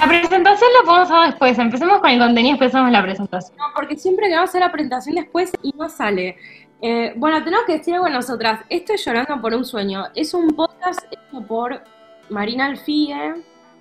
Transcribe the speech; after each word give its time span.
La 0.00 0.08
presentación 0.08 0.70
la 0.78 0.86
podemos 0.86 1.10
hacer 1.10 1.30
después. 1.30 1.58
Empecemos 1.58 2.00
con 2.00 2.10
el 2.10 2.18
contenido, 2.18 2.58
hacemos 2.60 2.90
la 2.90 3.02
presentación. 3.02 3.56
No, 3.56 3.64
porque 3.74 3.96
siempre 3.96 4.28
que 4.28 4.34
vamos 4.34 4.48
a 4.48 4.50
hacer 4.50 4.60
la 4.60 4.70
presentación 4.70 5.14
después 5.16 5.52
y 5.62 5.72
no 5.76 5.88
sale. 5.88 6.36
Eh, 6.82 7.14
bueno, 7.16 7.42
tenemos 7.42 7.64
que 7.64 7.78
decir 7.78 7.94
algo 7.94 8.08
nosotras. 8.10 8.60
Esto 8.68 8.92
es 8.92 9.04
Llorando 9.04 9.40
por 9.40 9.54
un 9.54 9.64
sueño. 9.64 10.04
Es 10.14 10.34
un 10.34 10.48
podcast 10.48 11.00
hecho 11.10 11.46
por 11.46 11.82
Marina 12.28 12.66
Alfie, 12.66 13.14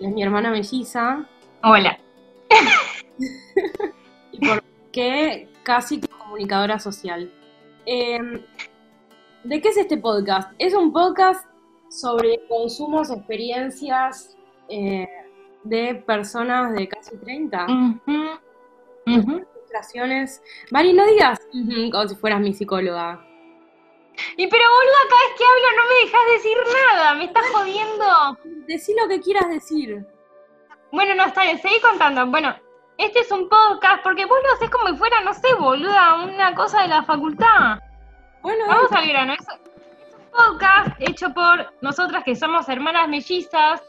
es 0.08 0.14
mi 0.14 0.24
hermana 0.24 0.52
melliza, 0.52 1.26
Hola. 1.64 1.98
y 4.32 4.46
por 4.46 4.62
que 4.92 5.48
casi 5.64 6.02
comunicadora 6.02 6.78
social. 6.80 7.32
Eh, 7.86 8.20
¿De 9.44 9.62
qué 9.62 9.70
es 9.70 9.78
este 9.78 9.98
podcast? 9.98 10.52
Es 10.60 10.74
un 10.74 10.92
podcast 10.92 11.46
sobre 11.90 12.46
consumos, 12.48 13.10
experiencias 13.10 14.38
eh, 14.70 15.08
de 15.64 15.96
personas 15.96 16.74
de 16.74 16.88
casi 16.88 17.18
30. 17.18 17.66
Ujú, 17.66 18.00
ujú. 19.08 19.46
Frustraciones. 19.54 20.42
Mari, 20.72 20.94
no 20.94 21.06
digas 21.08 21.40
como 21.92 22.08
si 22.08 22.16
fueras 22.16 22.42
mi 22.42 22.54
psicóloga. 22.54 23.26
Y 24.38 24.48
pero 24.48 24.64
boluda, 24.64 25.10
cada 25.10 25.22
vez 25.22 25.34
que 25.38 25.44
hablo 25.46 25.68
no 25.78 25.90
me 25.90 25.96
dejas 26.06 26.22
decir 26.34 26.58
nada, 26.88 27.14
me 27.16 27.26
estás 27.26 27.46
jodiendo. 27.52 28.38
Decí 28.68 28.94
lo 29.02 29.08
que 29.08 29.22
quieras 29.22 29.50
decir. 29.50 30.06
Bueno, 30.92 31.16
no, 31.16 31.26
está 31.26 31.44
bien, 31.44 31.60
seguí 31.60 31.80
contando. 31.82 32.26
Bueno, 32.28 32.56
este 32.98 33.20
es 33.20 33.32
un 33.32 33.50
podcast 33.50 34.04
porque 34.04 34.26
vos 34.26 34.38
lo 34.44 34.54
haces 34.54 34.70
como 34.70 34.88
si 34.90 34.96
fuera, 34.96 35.22
no 35.22 35.34
sé, 35.34 35.54
boluda, 35.56 36.24
una 36.24 36.54
cosa 36.54 36.84
de 36.84 36.90
la 36.90 37.04
facultad. 37.04 37.80
Bueno, 38.42 38.66
Vamos 38.68 38.92
al 38.92 39.08
grano. 39.08 39.34
Es, 39.34 39.40
es 39.42 40.14
un 40.14 40.32
podcast 40.32 40.96
hecho 41.00 41.34
por 41.34 41.74
nosotras 41.82 42.24
que 42.24 42.36
somos 42.36 42.70
hermanas 42.70 43.08
mellizas. 43.08 43.82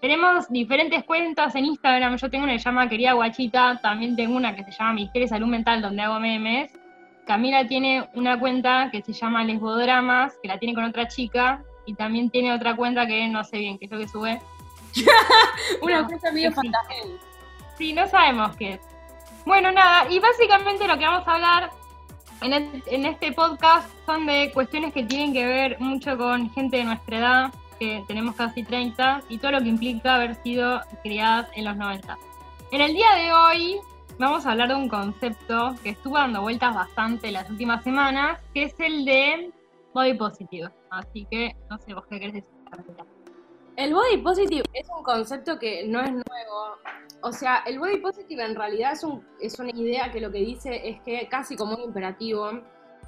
Tenemos 0.00 0.48
diferentes 0.50 1.02
cuentas 1.04 1.54
en 1.54 1.64
Instagram. 1.64 2.16
Yo 2.16 2.30
tengo 2.30 2.44
una 2.44 2.52
que 2.52 2.58
se 2.58 2.66
llama 2.66 2.88
Querida 2.88 3.14
Guachita. 3.14 3.80
También 3.82 4.14
tengo 4.14 4.36
una 4.36 4.54
que 4.54 4.62
se 4.64 4.72
llama 4.72 4.92
Misterio 4.92 5.26
Salud 5.26 5.46
Mental, 5.46 5.80
donde 5.80 6.02
hago 6.02 6.20
memes. 6.20 6.70
Camila 7.26 7.66
tiene 7.66 8.08
una 8.14 8.38
cuenta 8.38 8.90
que 8.92 9.02
se 9.02 9.12
llama 9.12 9.44
Lesbodramas, 9.44 10.34
que 10.42 10.48
la 10.48 10.58
tiene 10.58 10.74
con 10.74 10.84
otra 10.84 11.08
chica. 11.08 11.62
Y 11.86 11.94
también 11.94 12.30
tiene 12.30 12.52
otra 12.52 12.74
cuenta 12.76 13.06
que 13.06 13.28
no 13.28 13.44
sé 13.44 13.58
bien 13.58 13.78
qué 13.78 13.84
es 13.86 13.90
lo 13.90 13.98
que 13.98 14.08
sube. 14.08 14.40
una 15.82 16.02
no, 16.02 16.08
cosa 16.08 16.32
medio 16.32 16.50
sí. 16.52 16.70
Sí, 17.76 17.92
no 17.92 18.06
sabemos 18.08 18.56
qué 18.56 18.74
es. 18.74 18.80
Bueno, 19.44 19.70
nada, 19.72 20.08
y 20.10 20.18
básicamente 20.18 20.86
lo 20.86 20.96
que 20.98 21.04
vamos 21.04 21.26
a 21.28 21.34
hablar 21.34 21.70
en, 22.40 22.52
et- 22.54 22.86
en 22.86 23.04
este 23.04 23.32
podcast 23.32 23.88
son 24.06 24.24
de 24.26 24.50
cuestiones 24.54 24.92
que 24.94 25.04
tienen 25.04 25.32
que 25.34 25.44
ver 25.44 25.78
mucho 25.80 26.16
con 26.16 26.50
gente 26.52 26.78
de 26.78 26.84
nuestra 26.84 27.18
edad, 27.18 27.52
que 27.78 28.02
tenemos 28.06 28.36
casi 28.36 28.62
30, 28.62 29.22
y 29.28 29.38
todo 29.38 29.52
lo 29.52 29.60
que 29.60 29.68
implica 29.68 30.14
haber 30.14 30.36
sido 30.42 30.80
criadas 31.02 31.48
en 31.54 31.64
los 31.66 31.76
90. 31.76 32.16
En 32.70 32.80
el 32.80 32.94
día 32.94 33.14
de 33.16 33.32
hoy 33.32 33.76
vamos 34.18 34.46
a 34.46 34.52
hablar 34.52 34.68
de 34.68 34.74
un 34.74 34.88
concepto 34.88 35.74
que 35.82 35.90
estuvo 35.90 36.16
dando 36.16 36.42
vueltas 36.42 36.74
bastante 36.74 37.30
las 37.30 37.48
últimas 37.50 37.82
semanas, 37.82 38.40
que 38.52 38.64
es 38.64 38.74
el 38.78 39.04
de 39.04 39.52
body 39.92 40.14
positive. 40.14 40.70
Así 40.90 41.26
que, 41.30 41.56
no 41.70 41.78
sé, 41.78 41.94
vos 41.94 42.04
qué 42.08 42.18
querés 42.20 42.34
decir. 42.34 42.50
El 43.76 43.92
body 43.92 44.18
positive 44.18 44.64
es 44.72 44.86
un 44.96 45.02
concepto 45.02 45.58
que 45.58 45.86
no 45.86 46.00
es 46.00 46.10
nuevo. 46.10 46.78
O 47.22 47.32
sea, 47.32 47.62
el 47.66 47.78
body 47.78 47.98
positive 47.98 48.44
en 48.44 48.54
realidad 48.54 48.92
es, 48.92 49.02
un, 49.02 49.24
es 49.40 49.58
una 49.58 49.70
idea 49.70 50.12
que 50.12 50.20
lo 50.20 50.30
que 50.30 50.38
dice 50.38 50.88
es 50.88 51.00
que 51.00 51.28
casi 51.28 51.56
como 51.56 51.74
un 51.74 51.82
imperativo 51.82 52.50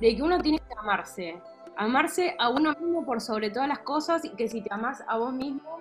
de 0.00 0.16
que 0.16 0.22
uno 0.22 0.40
tiene 0.40 0.58
que 0.58 0.74
amarse. 0.78 1.36
Amarse 1.76 2.34
a 2.38 2.48
uno 2.48 2.72
mismo 2.80 3.04
por 3.04 3.20
sobre 3.20 3.50
todas 3.50 3.68
las 3.68 3.80
cosas 3.80 4.24
y 4.24 4.30
que 4.30 4.48
si 4.48 4.62
te 4.62 4.72
amas 4.72 5.04
a 5.06 5.18
vos 5.18 5.32
mismo, 5.32 5.80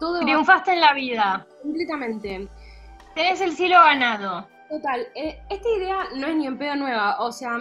todo 0.00 0.14
va 0.14 0.20
Triunfaste 0.20 0.72
en 0.72 0.80
la 0.80 0.92
vida. 0.92 1.46
completamente. 1.62 2.48
Tenés 3.16 3.40
el 3.40 3.52
cielo 3.52 3.76
ganado. 3.76 4.46
Total, 4.68 5.08
eh, 5.14 5.40
esta 5.48 5.68
idea 5.70 5.96
no 6.16 6.26
es 6.26 6.36
ni 6.36 6.46
en 6.46 6.58
pedo 6.58 6.76
nueva. 6.76 7.18
O 7.20 7.32
sea, 7.32 7.56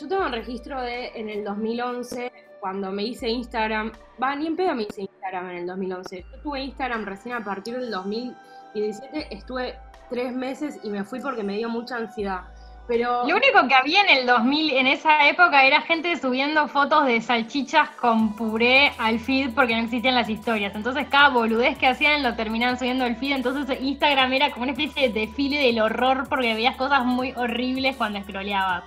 yo 0.00 0.06
tengo 0.06 0.24
un 0.24 0.30
registro 0.30 0.80
de 0.80 1.08
en 1.16 1.28
el 1.28 1.42
2011, 1.42 2.30
cuando 2.60 2.92
me 2.92 3.02
hice 3.02 3.28
Instagram. 3.28 3.90
Va, 4.22 4.36
ni 4.36 4.46
en 4.46 4.54
pedo 4.54 4.72
me 4.76 4.84
hice 4.84 5.00
Instagram 5.00 5.50
en 5.50 5.56
el 5.56 5.66
2011. 5.66 6.24
Yo 6.30 6.42
tuve 6.42 6.60
Instagram 6.60 7.06
recién 7.06 7.34
a 7.34 7.44
partir 7.44 7.76
del 7.76 7.90
2017. 7.90 9.34
Estuve 9.34 9.76
tres 10.10 10.32
meses 10.32 10.78
y 10.84 10.90
me 10.90 11.02
fui 11.02 11.18
porque 11.18 11.42
me 11.42 11.56
dio 11.56 11.68
mucha 11.68 11.96
ansiedad. 11.96 12.42
Pero. 12.90 13.24
Lo 13.24 13.36
único 13.36 13.68
que 13.68 13.74
había 13.76 14.00
en 14.00 14.18
el 14.18 14.26
2000, 14.26 14.70
en 14.72 14.88
esa 14.88 15.28
época, 15.28 15.64
era 15.64 15.80
gente 15.82 16.16
subiendo 16.16 16.66
fotos 16.66 17.06
de 17.06 17.20
salchichas 17.20 17.88
con 17.90 18.34
puré 18.34 18.90
al 18.98 19.20
feed 19.20 19.50
porque 19.54 19.76
no 19.76 19.82
existían 19.84 20.16
las 20.16 20.28
historias. 20.28 20.74
Entonces 20.74 21.06
cada 21.08 21.28
boludez 21.28 21.78
que 21.78 21.86
hacían 21.86 22.24
lo 22.24 22.34
terminaban 22.34 22.80
subiendo 22.80 23.04
al 23.04 23.14
feed. 23.14 23.36
Entonces 23.36 23.80
Instagram 23.80 24.32
era 24.32 24.50
como 24.50 24.64
una 24.64 24.72
especie 24.72 25.08
de 25.08 25.20
desfile 25.20 25.58
del 25.58 25.80
horror 25.80 26.28
porque 26.28 26.52
veías 26.52 26.74
cosas 26.74 27.04
muy 27.04 27.32
horribles 27.36 27.94
cuando 27.94 28.20
scrolleabas. 28.22 28.82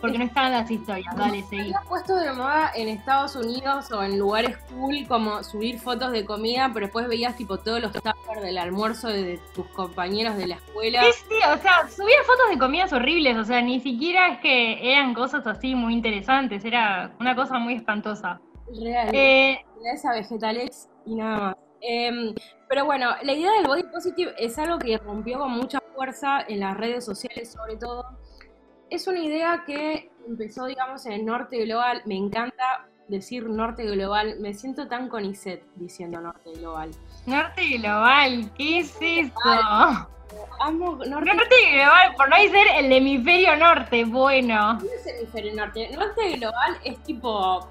Porque 0.00 0.18
no 0.18 0.24
estaban 0.24 0.52
las 0.52 0.70
historias. 0.70 1.14
Dale, 1.16 1.42
seguí. 1.44 1.62
Había 1.62 1.80
puesto 1.88 2.16
de 2.16 2.32
moda 2.32 2.70
en 2.74 2.88
Estados 2.88 3.34
Unidos 3.34 3.90
o 3.92 4.02
en 4.02 4.18
lugares 4.18 4.56
cool 4.68 5.06
como 5.08 5.42
subir 5.42 5.78
fotos 5.78 6.12
de 6.12 6.24
comida, 6.24 6.70
pero 6.72 6.86
después 6.86 7.08
veías 7.08 7.36
tipo 7.36 7.58
todos 7.58 7.80
los 7.80 7.92
tuppers 7.92 8.42
del 8.42 8.58
almuerzo 8.58 9.08
de 9.08 9.40
tus 9.54 9.66
compañeros 9.68 10.36
de 10.36 10.48
la 10.48 10.56
escuela. 10.56 11.02
Sí, 11.02 11.24
sí, 11.28 11.34
o 11.34 11.58
sea, 11.58 11.88
subía 11.88 12.18
fotos 12.26 12.50
de 12.50 12.58
comidas 12.58 12.92
horribles, 12.92 13.36
o 13.36 13.44
sea, 13.44 13.62
ni 13.62 13.80
siquiera 13.80 14.28
es 14.28 14.40
que 14.40 14.92
eran 14.92 15.14
cosas 15.14 15.46
así 15.46 15.74
muy 15.74 15.94
interesantes, 15.94 16.64
era 16.64 17.12
una 17.18 17.34
cosa 17.34 17.58
muy 17.58 17.74
espantosa. 17.74 18.40
Real. 18.80 19.10
Eh, 19.14 19.64
esa 19.92 20.12
Vegetalex 20.12 20.88
y 21.06 21.14
nada 21.14 21.38
más. 21.38 21.56
Em, 21.80 22.34
pero 22.68 22.84
bueno, 22.84 23.14
la 23.22 23.32
idea 23.32 23.52
del 23.52 23.66
body 23.66 23.84
positive 23.84 24.34
es 24.38 24.58
algo 24.58 24.78
que 24.78 24.98
rompió 24.98 25.38
con 25.38 25.52
mucha 25.52 25.80
fuerza 25.94 26.40
en 26.48 26.60
las 26.60 26.76
redes 26.76 27.04
sociales, 27.04 27.52
sobre 27.52 27.76
todo. 27.76 28.04
Es 28.90 29.06
una 29.06 29.20
idea 29.20 29.64
que 29.66 30.10
empezó, 30.26 30.66
digamos, 30.66 31.06
en 31.06 31.12
el 31.12 31.24
norte 31.26 31.64
global. 31.64 32.02
Me 32.04 32.16
encanta 32.16 32.86
decir 33.08 33.48
norte 33.48 33.84
global. 33.84 34.36
Me 34.40 34.54
siento 34.54 34.88
tan 34.88 35.08
con 35.08 35.24
Iset 35.24 35.64
diciendo 35.76 36.20
norte 36.20 36.52
global. 36.54 36.90
Norte 37.26 37.78
Global, 37.78 38.50
¿qué 38.56 38.80
es 38.80 38.96
eso? 39.00 39.32
Amo 40.60 40.96
norte 41.06 41.34
Norte 41.34 41.54
Global, 41.72 42.14
por 42.16 42.28
no 42.28 42.36
decir 42.36 42.66
el 42.76 42.92
hemisferio 42.92 43.56
norte, 43.56 44.04
bueno. 44.04 44.74
¿Dónde 44.74 44.94
es 44.94 45.06
el 45.06 45.16
hemisferio 45.16 45.54
norte? 45.54 45.88
Norte 45.96 46.36
global 46.36 46.78
es 46.84 46.98
tipo 47.04 47.68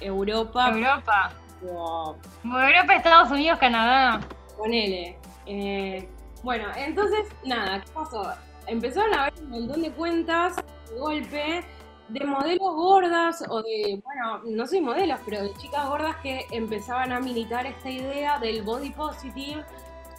Europa, 0.00 0.70
Europa. 0.70 1.32
tipo 1.60 2.16
Europa, 2.44 2.94
Estados 2.94 3.30
Unidos, 3.30 3.58
Canadá. 3.58 4.20
Ponele. 4.56 5.16
Eh, 5.46 6.08
bueno, 6.42 6.66
entonces, 6.76 7.26
nada, 7.44 7.80
¿qué 7.80 7.90
pasó? 7.92 8.34
Empezaron 8.70 9.12
a 9.14 9.24
ver 9.24 9.34
un 9.42 9.50
montón 9.50 9.82
de 9.82 9.90
cuentas 9.90 10.54
de 10.88 10.96
golpe 10.96 11.64
de 12.08 12.24
modelos 12.24 12.74
gordas 12.74 13.44
o 13.48 13.62
de, 13.62 14.00
bueno, 14.04 14.42
no 14.44 14.66
soy 14.66 14.80
modelos, 14.80 15.18
pero 15.24 15.42
de 15.42 15.52
chicas 15.54 15.88
gordas 15.88 16.16
que 16.22 16.46
empezaban 16.52 17.10
a 17.10 17.18
militar 17.18 17.66
esta 17.66 17.90
idea 17.90 18.38
del 18.38 18.62
body 18.62 18.90
positive 18.90 19.64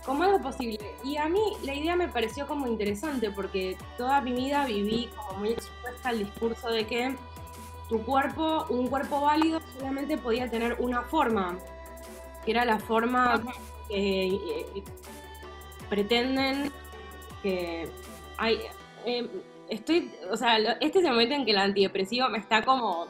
como 0.05 0.23
algo 0.23 0.41
posible. 0.41 0.79
Y 1.05 1.15
a 1.15 1.29
mí 1.29 1.39
la 1.63 1.73
idea 1.73 1.95
me 1.95 2.09
pareció 2.09 2.45
como 2.45 2.67
interesante 2.67 3.31
porque 3.31 3.77
toda 3.97 4.19
mi 4.19 4.33
vida 4.33 4.65
viví 4.65 5.09
como 5.15 5.39
muy 5.39 5.49
expuesta 5.51 6.09
al 6.09 6.19
discurso 6.19 6.69
de 6.71 6.85
que 6.85 7.15
tu 7.87 8.03
cuerpo, 8.03 8.65
un 8.69 8.87
cuerpo 8.87 9.21
válido, 9.21 9.61
solamente 9.77 10.17
podía 10.17 10.49
tener 10.49 10.75
una 10.79 11.03
forma, 11.03 11.57
que 12.43 12.51
era 12.51 12.65
la 12.65 12.79
forma 12.79 13.41
que 13.87 14.27
eh, 14.27 14.83
pretenden 15.89 16.69
que 17.41 17.89
hay 18.37 18.59
eh, 19.05 19.27
estoy 19.69 20.11
o 20.29 20.37
sea 20.37 20.57
este 20.79 20.99
es 20.99 21.05
el 21.05 21.11
momento 21.11 21.35
en 21.35 21.45
que 21.45 21.51
el 21.51 21.57
antidepresivo 21.57 22.29
me 22.29 22.37
está 22.37 22.61
como 22.61 23.07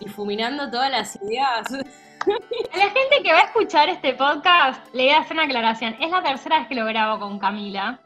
difuminando 0.00 0.70
todas 0.70 0.90
las 0.90 1.16
ideas 1.22 1.72
A 1.72 1.78
la 2.78 2.90
gente 2.90 3.22
que 3.22 3.32
va 3.32 3.40
a 3.40 3.44
escuchar 3.44 3.88
este 3.88 4.14
podcast, 4.14 4.94
le 4.94 5.04
voy 5.04 5.12
a 5.12 5.18
hacer 5.18 5.36
una 5.36 5.44
aclaración. 5.44 5.94
Es 6.00 6.10
la 6.10 6.22
tercera 6.22 6.60
vez 6.60 6.68
que 6.68 6.74
lo 6.74 6.86
grabo 6.86 7.18
con 7.20 7.38
Camila. 7.38 8.00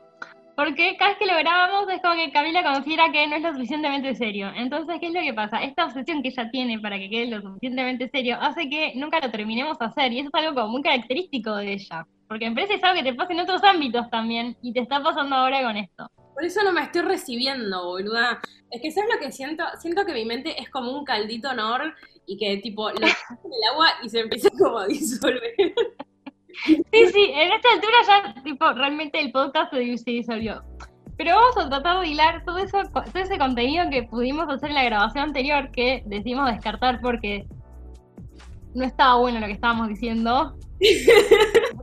Porque 0.57 0.97
cada 0.97 1.11
vez 1.11 1.19
que 1.19 1.27
lo 1.27 1.39
grabamos 1.39 1.89
es 1.89 2.03
como 2.03 2.17
que 2.17 2.33
Camila 2.33 2.65
considera 2.65 3.13
que 3.13 3.29
no 3.29 3.37
es 3.37 3.43
lo 3.43 3.53
suficientemente 3.53 4.13
serio. 4.17 4.51
Entonces, 4.57 4.99
¿qué 4.99 5.07
es 5.07 5.13
lo 5.13 5.21
que 5.21 5.33
pasa? 5.33 5.63
Esta 5.63 5.85
obsesión 5.85 6.21
que 6.21 6.31
ella 6.31 6.51
tiene 6.51 6.81
para 6.81 6.99
que 6.99 7.09
quede 7.09 7.27
lo 7.27 7.41
suficientemente 7.41 8.09
serio 8.09 8.39
hace 8.41 8.69
que 8.69 8.93
nunca 8.97 9.21
lo 9.21 9.31
terminemos 9.31 9.79
de 9.79 9.87
hacer. 9.87 10.13
Y 10.13 10.19
eso 10.19 10.31
es 10.35 10.45
algo 10.45 10.61
como 10.61 10.73
muy 10.73 10.83
característico 10.83 11.55
de 11.55 11.75
ella. 11.75 12.05
Porque 12.29 12.55
que 12.55 12.75
es 12.75 12.85
algo 12.85 13.03
que 13.03 13.11
te 13.11 13.17
pasa 13.17 13.33
en 13.33 13.41
otros 13.41 13.65
ámbitos 13.65 14.11
también. 14.11 14.57
Y 14.63 14.73
te 14.73 14.81
está 14.81 15.03
pasando 15.03 15.35
ahora 15.37 15.63
con 15.63 15.77
esto. 15.77 16.11
por 16.35 16.45
eso 16.45 16.63
no 16.63 16.73
me 16.73 16.83
estoy 16.83 17.03
recibiendo 17.03 17.87
boluda 17.87 18.39
es 18.71 18.83
que 18.83 18.91
sabes 18.93 19.11
lo 19.15 19.19
que 19.19 19.33
siento 19.33 19.65
siento 19.81 20.05
que 20.05 20.13
mi 20.13 20.25
mente 20.25 20.61
es 20.61 20.69
como 20.71 20.93
un 20.93 21.05
caldito 21.05 21.53
nor 21.55 21.95
y 22.27 22.37
que 22.37 22.59
tipo 22.59 22.91
lo 22.91 22.97
en 22.97 23.03
el 23.03 23.73
agua 23.73 23.89
y 24.03 24.09
se 24.11 24.21
empieza 24.21 24.51
como 24.59 24.79
a 24.79 24.87
disolver 24.87 25.43
Sí, 26.65 27.07
sí, 27.13 27.33
en 27.35 27.53
esta 27.53 27.69
altura 27.73 27.97
ya, 28.07 28.43
tipo, 28.43 28.73
realmente 28.73 29.21
el 29.21 29.31
podcast 29.31 29.73
se 29.73 30.11
disolvió. 30.11 30.63
Pero 31.17 31.37
vamos 31.37 31.57
a 31.57 31.69
tratar 31.69 32.01
de 32.01 32.09
hilar 32.09 32.45
todo, 32.45 32.59
eso, 32.59 32.79
todo 32.93 33.05
ese 33.23 33.39
contenido 33.39 33.89
que 33.91 34.05
pudimos 34.05 34.49
hacer 34.49 34.71
en 34.71 34.75
la 34.75 34.85
grabación 34.85 35.25
anterior, 35.25 35.71
que 35.71 36.03
decidimos 36.07 36.51
descartar 36.51 37.01
porque 37.01 37.47
no 38.75 38.85
estaba 38.85 39.17
bueno 39.17 39.41
lo 39.41 39.47
que 39.47 39.53
estábamos 39.53 39.89
diciendo. 39.89 40.57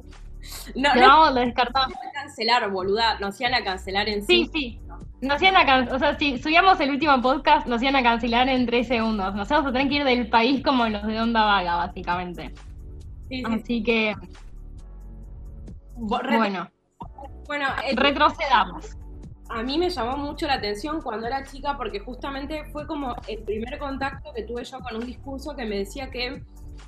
no, 0.76 1.32
lo 1.32 1.40
descartamos. 1.42 1.90
Nos 1.90 1.98
iban 1.98 2.08
a 2.08 2.22
cancelar, 2.22 2.72
boluda, 2.72 3.20
nos 3.20 3.40
iban 3.40 3.54
a 3.54 3.64
cancelar 3.64 4.10
en 4.10 4.26
sí. 4.26 4.50
Sí, 4.52 4.52
sí. 4.54 4.80
Nos 5.22 5.42
iban 5.42 5.56
a 5.56 5.96
o 5.96 6.00
sea, 6.00 6.18
si 6.18 6.38
subíamos 6.38 6.80
el 6.80 6.92
último 6.92 7.22
podcast, 7.22 7.68
nos 7.68 7.82
iban 7.82 7.96
a 7.96 8.04
cancelar 8.04 8.50
en 8.50 8.66
tres 8.66 8.88
segundos. 8.88 9.34
Nos 9.36 9.50
vamos 9.50 9.68
a 9.68 9.72
tener 9.72 9.90
que 9.90 9.96
ir 9.96 10.04
del 10.04 10.30
país 10.30 10.64
como 10.64 10.88
los 10.88 11.06
de 11.06 11.20
Onda 11.20 11.44
Vaga, 11.44 11.76
básicamente. 11.78 12.54
Sí, 13.30 13.38
sí. 13.38 13.44
Así 13.46 13.84
que. 13.84 14.16
bueno. 15.96 16.70
Bueno, 17.48 17.68
retrocedamos. 17.96 18.98
A 19.50 19.62
mí 19.62 19.78
me 19.78 19.90
llamó 19.90 20.18
mucho 20.18 20.48
la 20.48 20.56
atención 20.56 21.02
cuando 21.02 21.28
era 21.28 21.44
chica 21.44 21.78
porque 21.78 22.00
justamente 22.00 22.66
fue 22.72 22.88
como 22.88 23.16
el 23.28 23.44
primer 23.44 23.78
contacto 23.78 24.34
que 24.34 24.44
tuve 24.44 24.64
yo 24.64 24.80
con 24.80 24.96
un 24.96 25.06
discurso 25.06 25.56
que 25.56 25.66
me 25.66 25.78
decía 25.78 26.10
que 26.10 26.44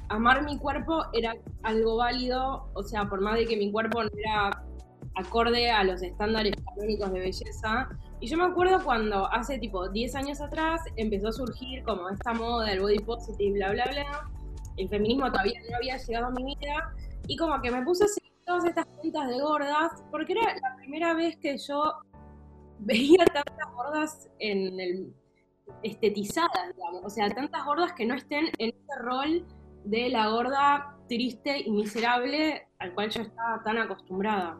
amar 0.09 0.43
mi 0.43 0.57
cuerpo 0.57 1.03
era 1.13 1.35
algo 1.63 1.97
válido, 1.97 2.69
o 2.73 2.83
sea, 2.83 3.09
por 3.09 3.21
más 3.21 3.35
de 3.35 3.45
que 3.45 3.57
mi 3.57 3.71
cuerpo 3.71 4.03
no 4.03 4.09
era 4.17 4.63
acorde 5.15 5.69
a 5.69 5.83
los 5.83 6.01
estándares 6.01 6.53
canónicos 6.55 7.11
de 7.11 7.19
belleza. 7.19 7.89
Y 8.19 8.27
yo 8.27 8.37
me 8.37 8.45
acuerdo 8.45 8.83
cuando 8.83 9.31
hace 9.31 9.57
tipo 9.59 9.89
10 9.89 10.15
años 10.15 10.41
atrás 10.41 10.81
empezó 10.95 11.29
a 11.29 11.31
surgir 11.31 11.83
como 11.83 12.09
esta 12.09 12.33
moda 12.33 12.67
del 12.67 12.81
body 12.81 12.99
positive, 12.99 13.57
bla, 13.57 13.71
bla, 13.71 13.85
bla. 13.85 14.29
El 14.77 14.89
feminismo 14.89 15.31
todavía 15.31 15.59
no 15.69 15.77
había 15.77 15.97
llegado 15.97 16.27
a 16.27 16.31
mi 16.31 16.43
vida. 16.43 16.93
Y 17.27 17.35
como 17.35 17.59
que 17.61 17.71
me 17.71 17.83
puse 17.83 18.05
a 18.05 18.07
seguir 18.07 18.31
todas 18.45 18.65
estas 18.65 18.85
cuentas 18.85 19.27
de 19.27 19.41
gordas, 19.41 20.03
porque 20.11 20.33
era 20.33 20.43
la 20.43 20.75
primera 20.77 21.13
vez 21.13 21.37
que 21.37 21.57
yo 21.57 21.93
veía 22.79 23.25
tantas 23.25 23.73
gordas 23.75 24.29
en 24.39 24.79
el 24.79 25.13
estetizadas. 25.83 26.73
O 27.03 27.09
sea, 27.09 27.29
tantas 27.29 27.65
gordas 27.65 27.93
que 27.93 28.05
no 28.05 28.15
estén 28.15 28.45
en 28.57 28.69
ese 28.69 28.99
rol 29.01 29.45
de 29.89 30.09
la 30.09 30.27
gorda 30.27 30.95
triste 31.07 31.61
y 31.65 31.71
miserable 31.71 32.67
al 32.79 32.93
cual 32.93 33.09
yo 33.09 33.21
estaba 33.21 33.63
tan 33.63 33.77
acostumbrada. 33.77 34.57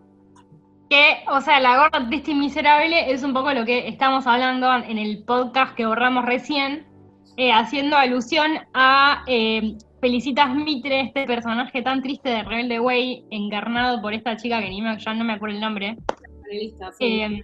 Que, 0.90 1.26
o 1.30 1.42
sea, 1.42 1.60
la 1.60 1.78
gorda 1.78 2.08
triste 2.08 2.32
y 2.32 2.36
miserable 2.36 3.12
es 3.12 3.24
un 3.24 3.34
poco 3.34 3.52
lo 3.54 3.66
que 3.66 3.88
estamos 3.88 4.26
hablando 4.26 4.74
en 4.74 4.98
el 4.98 5.24
podcast 5.26 5.76
que 5.76 5.86
borramos 5.86 6.26
recién, 6.26 6.88
eh, 7.36 7.52
haciendo 7.52 7.98
alusión 7.98 8.52
a 8.74 9.24
eh, 9.28 9.76
Felicitas 10.00 10.54
Mitre, 10.56 11.02
este 11.02 11.26
personaje 11.26 11.82
tan 11.82 12.02
triste 12.02 12.30
de 12.30 12.44
Rebelde 12.44 12.80
Way, 12.80 13.26
encarnado 13.32 14.02
por 14.02 14.14
esta 14.14 14.38
chica 14.38 14.62
que 14.62 14.70
ni 14.70 14.82
me, 14.82 14.98
ya 14.98 15.14
no 15.14 15.24
me 15.26 15.34
acuerdo 15.34 15.56
el 15.56 15.62
nombre. 15.62 15.98
Eh, 17.00 17.42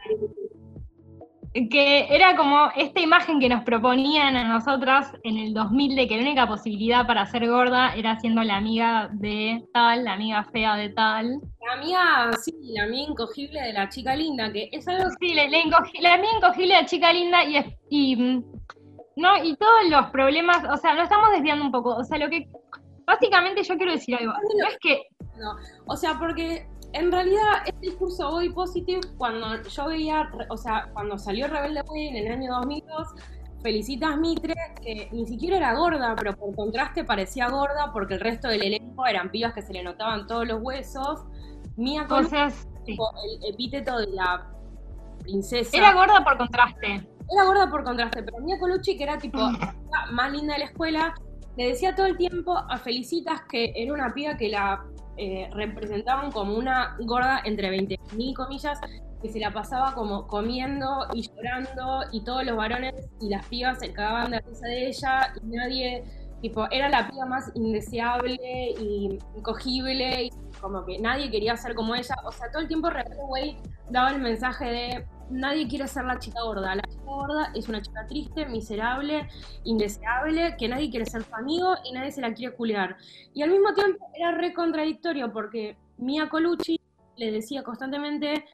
que 1.54 2.08
era 2.10 2.36
como 2.36 2.72
esta 2.76 3.00
imagen 3.00 3.40
que 3.40 3.48
nos 3.48 3.64
proponían 3.64 4.36
a 4.36 4.48
nosotras 4.48 5.12
en 5.24 5.38
el 5.38 5.54
2000 5.54 5.96
de 5.96 6.08
que 6.08 6.18
la 6.18 6.24
única 6.24 6.48
posibilidad 6.48 7.06
para 7.06 7.28
ser 7.28 7.48
gorda 7.48 7.94
era 7.94 8.20
siendo 8.20 8.42
la 8.42 8.58
amiga 8.58 9.10
de 9.14 9.64
tal, 9.72 10.04
la 10.04 10.14
amiga 10.14 10.44
fea 10.46 10.76
de 10.76 10.90
tal. 10.90 11.40
La 11.66 11.74
amiga, 11.74 12.32
sí, 12.42 12.56
la 12.74 12.84
amiga 12.84 13.12
incogible 13.12 13.62
de 13.62 13.74
la 13.74 13.88
chica 13.88 14.16
linda, 14.16 14.52
que 14.52 14.70
es 14.72 14.88
algo... 14.88 15.10
Sí, 15.20 15.36
la, 15.36 15.44
amiga 15.44 15.64
incogible 16.36 16.74
de 16.74 16.82
la 16.82 16.86
chica 16.88 17.14
linda 17.14 17.44
y, 17.44 17.58
y, 17.90 18.16
no, 19.16 19.44
y 19.44 19.56
todos 19.56 19.90
los 19.90 20.08
problemas, 20.08 20.64
o 20.72 20.78
sea, 20.78 20.96
lo 20.96 21.04
estamos 21.04 21.30
desviando 21.32 21.66
un 21.66 21.72
poco, 21.72 21.96
o 21.96 22.04
sea, 22.04 22.18
lo 22.18 22.30
que... 22.30 22.48
Básicamente 23.06 23.64
yo 23.64 23.76
quiero 23.76 23.92
decir 23.92 24.16
algo, 24.16 24.32
no 24.32 24.68
es 24.68 24.78
que... 24.80 25.04
No, 25.38 25.56
o 25.88 25.98
sea, 25.98 26.18
porque 26.18 26.66
en 26.94 27.12
realidad, 27.12 27.64
este 27.66 27.88
discurso 27.88 28.30
body 28.30 28.50
positive, 28.50 29.02
cuando 29.18 29.62
yo 29.64 29.88
veía, 29.88 30.30
o 30.50 30.58
sea, 30.58 30.90
cuando 30.94 31.18
salió 31.18 31.48
Rebelde 31.48 31.82
Way 31.82 32.08
en 32.10 32.16
el 32.16 32.32
año 32.32 32.54
2002, 32.54 33.08
Felicitas 33.64 34.18
Mitre, 34.18 34.54
que 34.82 35.10
ni 35.12 35.26
siquiera 35.26 35.58
era 35.58 35.74
gorda, 35.74 36.16
pero 36.16 36.36
por 36.36 36.56
contraste 36.56 37.04
parecía 37.04 37.50
gorda 37.50 37.92
porque 37.94 38.16
el 38.16 38.20
resto 38.20 38.50
del 38.50 38.62
elenco 38.62 39.06
eran 39.08 39.32
pibas 39.32 39.54
que 39.54 39.62
se 39.62 39.74
le 39.74 39.84
notaban 39.84 40.28
todos 40.28 40.46
los 40.48 40.62
huesos. 40.62 41.22
Mía 41.78 42.06
Cosas, 42.08 42.68
el 42.86 43.54
epíteto 43.54 43.98
de 43.98 44.08
la 44.08 44.52
princesa. 45.22 45.76
Era 45.76 45.94
gorda 45.94 46.24
por 46.24 46.38
contraste. 46.38 47.08
Era 47.32 47.46
gorda 47.46 47.70
por 47.70 47.84
contraste, 47.84 48.22
pero 48.22 48.38
Mia 48.40 48.60
Colucci, 48.60 48.98
que 48.98 49.04
era 49.04 49.18
tipo 49.18 49.40
la 49.40 50.12
más 50.12 50.32
linda 50.32 50.54
de 50.54 50.60
la 50.60 50.66
escuela, 50.66 51.16
le 51.58 51.70
decía 51.70 51.96
todo 51.96 52.06
el 52.06 52.18
tiempo 52.18 52.58
a 52.58 52.78
Felicitas 52.78 53.42
que 53.50 53.74
era 53.76 53.94
una 53.94 54.14
piba 54.14 54.36
que 54.36 54.50
la 54.50 54.84
eh, 55.18 55.50
representaban 55.54 56.32
como 56.32 56.56
una 56.56 56.96
gorda 57.00 57.42
entre 57.46 57.70
20.000 57.72 58.34
comillas 58.36 58.80
que 59.22 59.30
se 59.30 59.40
la 59.40 59.52
pasaba 59.52 59.94
como 59.94 60.28
comiendo 60.28 61.08
y 61.14 61.22
llorando 61.22 62.02
y 62.12 62.24
todos 62.24 62.44
los 62.44 62.58
varones 62.58 62.94
y 63.22 63.30
las 63.30 63.46
pibas 63.48 63.80
se 63.80 63.94
cagaban 63.94 64.32
de 64.32 64.42
risa 64.42 64.68
de 64.68 64.88
ella 64.88 65.34
y 65.42 65.56
nadie, 65.56 66.04
tipo, 66.42 66.70
era 66.72 66.90
la 66.90 67.08
piba 67.08 67.26
más 67.26 67.50
indeseable 67.56 68.38
y 68.78 69.18
incogible 69.38 70.26
y 70.26 70.30
como 70.60 70.86
que 70.86 71.00
nadie 71.00 71.32
quería 71.32 71.56
ser 71.56 71.74
como 71.74 71.96
ella. 71.96 72.16
O 72.26 72.32
sea, 72.34 72.52
todo 72.52 72.62
el 72.62 72.68
tiempo 72.68 72.90
Rebelde 72.90 73.24
Way 73.24 73.58
daba 73.90 74.12
el 74.12 74.20
mensaje 74.20 74.66
de 74.66 75.06
nadie 75.30 75.68
quiere 75.68 75.88
ser 75.88 76.06
la 76.06 76.20
chica 76.20 76.42
gorda. 76.42 76.76
La 76.76 76.82
chica 76.84 77.04
gorda 77.04 77.52
es 77.56 77.68
una 77.68 77.82
chica 77.82 78.06
triste, 78.08 78.46
miserable, 78.46 79.28
indeseable, 79.64 80.56
que 80.58 80.68
nadie 80.68 80.90
quiere 80.90 81.06
ser 81.06 81.24
su 81.24 81.36
amigo 81.36 81.76
y 81.84 81.94
nadie 81.94 82.12
se 82.12 82.22
la 82.22 82.34
quiere 82.34 82.56
culear. 82.56 82.98
Y 83.34 83.42
al 83.42 83.50
mismo 83.50 83.74
tiempo 83.74 84.06
era 84.14 84.32
re 84.32 84.54
contradictorio 84.54 85.32
porque 85.32 85.78
Mia 85.98 86.30
Colucci 86.30 86.80
le 87.18 87.32
decía 87.32 87.64
constantemente, 87.64 88.46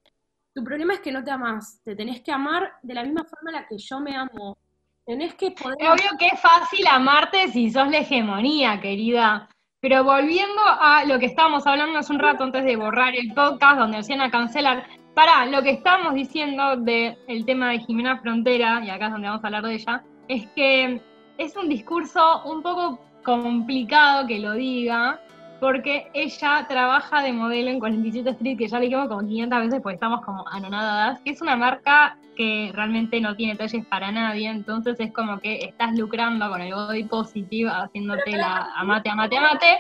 tu 0.54 0.64
problema 0.64 0.94
es 0.94 1.00
que 1.00 1.12
no 1.12 1.24
te 1.24 1.32
amas, 1.32 1.82
te 1.84 1.96
tenés 1.96 2.22
que 2.22 2.32
amar 2.32 2.74
de 2.82 2.94
la 2.94 3.04
misma 3.04 3.24
forma 3.24 3.52
en 3.52 3.56
la 3.56 3.68
que 3.68 3.78
yo 3.78 4.00
me 4.00 4.16
amo. 4.16 4.58
Tenés 5.06 5.34
que 5.36 5.52
poder... 5.52 5.78
Es 5.80 5.90
obvio 5.90 6.18
que 6.20 6.28
es 6.28 6.40
fácil 6.40 6.86
amarte 6.88 7.48
si 7.50 7.72
sos 7.72 7.90
la 7.90 8.00
hegemonía, 8.00 8.80
querida. 8.80 9.50
Pero 9.82 10.04
volviendo 10.04 10.62
a 10.66 11.06
lo 11.06 11.20
que 11.20 11.28
estábamos 11.28 11.66
hablando 11.66 11.98
hace 11.98 12.12
un 12.12 12.20
rato 12.20 12.44
antes 12.44 12.66
de 12.66 12.76
borrar 12.76 13.16
el 13.16 13.34
podcast, 13.34 13.80
donde 13.80 14.00
hacían 14.00 14.22
a 14.22 14.30
cancelar, 14.30 14.86
para, 15.20 15.46
lo 15.48 15.62
que 15.62 15.72
estábamos 15.72 16.14
diciendo 16.14 16.78
del 16.78 17.46
tema 17.46 17.72
de 17.72 17.80
Jimena 17.80 18.22
Frontera, 18.22 18.82
y 18.86 18.90
acá 18.90 19.08
es 19.08 19.12
donde 19.12 19.28
vamos 19.28 19.44
a 19.44 19.48
hablar 19.48 19.64
de 19.64 19.74
ella, 19.74 20.02
es 20.30 20.48
que 20.56 21.02
es 21.38 21.58
un 21.58 21.68
discurso 21.68 22.42
un 22.46 22.64
poco 22.64 23.02
complicado 23.26 24.26
que 24.28 24.40
lo 24.40 24.54
diga, 24.54 25.20
porque 25.60 26.10
ella 26.14 26.66
trabaja 26.70 27.22
de 27.22 27.34
modelo 27.34 27.70
en 27.70 27.82
47 27.82 28.30
Street, 28.30 28.58
que 28.58 28.70
ya 28.70 28.80
le 28.80 28.86
dijimos 28.86 29.10
como 29.10 29.28
500 29.28 29.60
veces 29.60 29.82
porque 29.82 29.96
estamos 29.96 30.22
como 30.22 30.48
anonadadas, 30.48 31.20
que 31.20 31.32
es 31.32 31.42
una 31.42 31.58
marca 31.58 32.18
que 32.38 32.72
realmente 32.74 33.20
no 33.20 33.36
tiene 33.36 33.58
talles 33.58 33.86
para 33.88 34.14
nadie, 34.14 34.48
entonces 34.48 34.98
es 35.02 35.12
como 35.12 35.38
que 35.40 35.66
estás 35.66 35.98
lucrando 35.98 36.50
con 36.50 36.62
el 36.62 36.74
body 36.74 37.04
positive, 37.04 37.70
haciéndote 37.70 38.38
la 38.38 38.70
amate, 38.78 39.10
amate, 39.10 39.38
amate, 39.38 39.80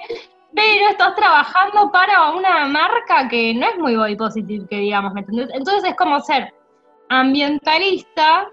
pero 0.53 0.89
estás 0.89 1.15
trabajando 1.15 1.91
para 1.91 2.31
una 2.31 2.65
marca 2.65 3.27
que 3.29 3.53
no 3.53 3.67
es 3.67 3.77
muy 3.77 3.95
body 3.95 4.15
positive, 4.15 4.67
que 4.67 4.77
digamos, 4.77 5.13
¿me 5.13 5.21
entendés? 5.21 5.49
Entonces 5.53 5.91
es 5.91 5.95
como 5.95 6.19
ser 6.21 6.53
ambientalista 7.09 8.49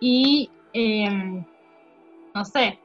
y, 0.00 0.50
em, 0.72 1.44
no 2.34 2.44
sé, 2.44 2.78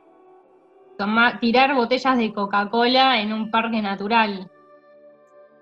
tirar 1.42 1.76
botellas 1.76 2.18
de 2.18 2.34
Coca-Cola 2.34 3.20
en 3.20 3.34
un 3.34 3.52
parque 3.52 3.82
natural. 3.82 4.50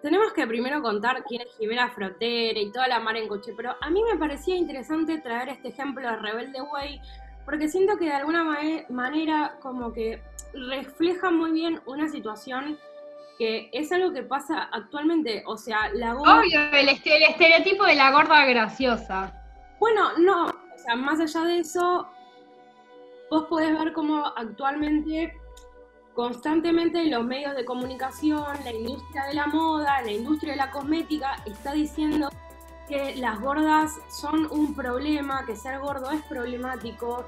Tenemos 0.02 0.34
que 0.34 0.48
primero 0.48 0.82
contar 0.82 1.24
quién 1.28 1.42
es 1.42 1.56
Jimena 1.58 1.90
Frontera 1.90 2.60
y 2.60 2.72
toda 2.72 2.88
la 2.88 3.00
mar 3.00 3.16
en 3.18 3.28
coche, 3.28 3.54
pero 3.56 3.76
a 3.80 3.90
mí 3.90 4.02
me 4.04 4.18
parecía 4.18 4.56
interesante 4.56 5.20
traer 5.20 5.50
este 5.50 5.70
ejemplo 5.70 6.08
de 6.08 6.16
Rebelde 6.16 6.62
Way, 6.62 7.00
porque 7.46 7.68
siento 7.68 7.98
que 7.98 8.06
de 8.06 8.14
alguna 8.14 8.44
manera 8.90 9.58
como 9.62 9.94
que 9.94 10.22
refleja 10.54 11.32
muy 11.32 11.52
bien 11.52 11.82
una 11.86 12.10
situación 12.10 12.78
que 13.38 13.70
es 13.74 13.92
algo 13.92 14.14
que 14.14 14.24
pasa 14.24 14.70
actualmente. 14.72 15.44
O 15.48 15.58
sea, 15.58 15.90
la 15.94 16.14
gorda. 16.14 16.40
Obvio, 16.40 16.60
el, 16.74 16.90
estereotipo 16.90 17.86
de 17.86 17.96
la 17.96 18.12
gorda 18.12 18.46
graciosa. 18.46 19.34
Bueno, 19.80 20.18
no. 20.20 20.46
O 20.46 20.78
sea, 20.78 20.96
más 20.96 21.20
allá 21.20 21.42
de 21.46 21.60
eso, 21.60 22.08
vos 23.30 23.46
podés 23.46 23.78
ver 23.78 23.94
cómo 23.94 24.26
actualmente, 24.36 25.34
constantemente 26.14 27.04
los 27.06 27.26
medios 27.26 27.56
de 27.56 27.66
comunicación, 27.66 28.46
la 28.64 28.74
industria 28.74 29.26
de 29.26 29.34
la 29.34 29.48
moda, 29.48 30.02
la 30.02 30.12
industria 30.12 30.52
de 30.54 30.58
la 30.58 30.72
cosmética, 30.72 31.38
está 31.46 31.74
diciendo 31.74 32.30
que 32.88 33.16
las 33.16 33.40
gordas 33.40 34.00
son 34.10 34.48
un 34.52 34.76
problema, 34.76 35.46
que 35.46 35.56
ser 35.56 35.80
gordo 35.80 36.12
es 36.12 36.22
problemático, 36.24 37.26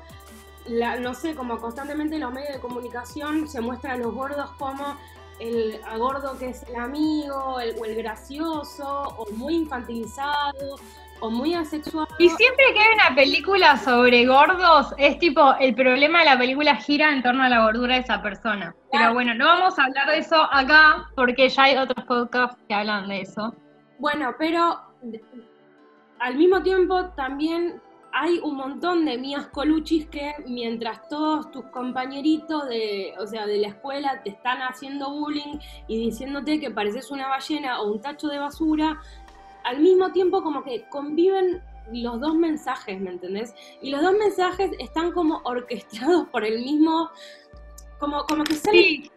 no 1.00 1.14
sé, 1.14 1.36
como 1.36 1.60
constantemente 1.60 2.16
en 2.16 2.22
los 2.22 2.32
medios 2.32 2.54
de 2.54 2.60
comunicación 2.60 3.48
se 3.48 3.62
muestra 3.62 3.94
a 3.94 3.98
los 3.98 4.14
gordos 4.14 4.50
como 4.58 4.98
el 5.40 5.80
gordo 5.98 6.38
que 6.38 6.50
es 6.50 6.64
el 6.64 6.76
amigo, 6.76 7.60
el, 7.60 7.76
o 7.80 7.86
el 7.86 7.96
gracioso, 7.96 8.86
o 9.18 9.26
muy 9.34 9.56
infantilizado, 9.56 10.76
o 11.20 11.30
muy 11.30 11.54
asexuado. 11.54 12.08
Y 12.20 12.30
siempre 12.30 12.66
que 12.74 12.80
hay 12.80 12.94
una 12.94 13.16
película 13.16 13.78
sobre 13.78 14.26
gordos, 14.26 14.94
es 14.98 15.18
tipo, 15.20 15.56
el 15.60 15.74
problema 15.74 16.20
de 16.20 16.26
la 16.26 16.38
película 16.38 16.76
gira 16.76 17.12
en 17.12 17.24
torno 17.24 17.44
a 17.44 17.50
la 17.50 17.64
gordura 17.64 17.96
de 17.96 18.02
esa 18.02 18.22
persona. 18.22 18.76
Pero 18.92 19.14
bueno, 19.14 19.34
no 19.34 19.46
vamos 19.46 19.80
a 19.80 19.86
hablar 19.86 20.08
de 20.10 20.20
eso 20.20 20.36
acá 20.52 21.10
porque 21.16 21.50
ya 21.50 21.64
hay 21.64 21.78
otros 21.78 22.06
podcasts 22.06 22.62
que 22.68 22.74
hablan 22.74 23.08
de 23.08 23.22
eso. 23.22 23.56
Bueno, 24.00 24.36
pero 24.38 24.82
al 26.20 26.36
mismo 26.36 26.62
tiempo 26.62 27.06
también 27.16 27.82
hay 28.14 28.40
un 28.44 28.56
montón 28.56 29.06
de 29.06 29.18
mías 29.18 29.48
coluchis 29.48 30.08
que 30.08 30.36
mientras 30.46 31.08
todos 31.10 31.50
tus 31.52 31.66
compañeritos 31.66 32.70
de, 32.70 33.16
o 33.20 33.26
sea, 33.26 33.48
de 33.48 33.58
la 33.58 33.70
escuela 33.70 34.22
te 34.24 34.30
están 34.30 34.60
haciendo 34.60 35.10
bullying 35.10 35.58
y 35.88 35.98
diciéndote 35.98 36.60
que 36.60 36.70
pareces 36.70 37.10
una 37.10 37.28
ballena 37.28 37.82
o 37.82 37.92
un 37.92 38.00
tacho 38.00 38.28
de 38.28 38.38
basura, 38.38 39.02
al 39.64 39.80
mismo 39.80 40.12
tiempo 40.12 40.44
como 40.44 40.64
que 40.64 40.88
conviven 40.90 41.64
los 41.92 42.22
dos 42.22 42.36
mensajes, 42.36 43.02
¿me 43.02 43.10
entendés? 43.10 43.56
Y 43.82 43.90
los 43.90 44.04
dos 44.04 44.14
mensajes 44.14 44.72
están 44.78 45.12
como 45.12 45.42
orquestados 45.44 46.28
por 46.30 46.46
el 46.46 46.64
mismo, 46.64 47.10
como, 48.00 48.26
como 48.26 48.44
que 48.44 48.54
salen 48.54 48.84
Sí. 48.84 49.12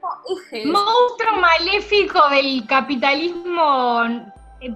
Monstruo 0.64 1.36
maléfico 1.38 2.30
del 2.30 2.66
capitalismo 2.66 4.32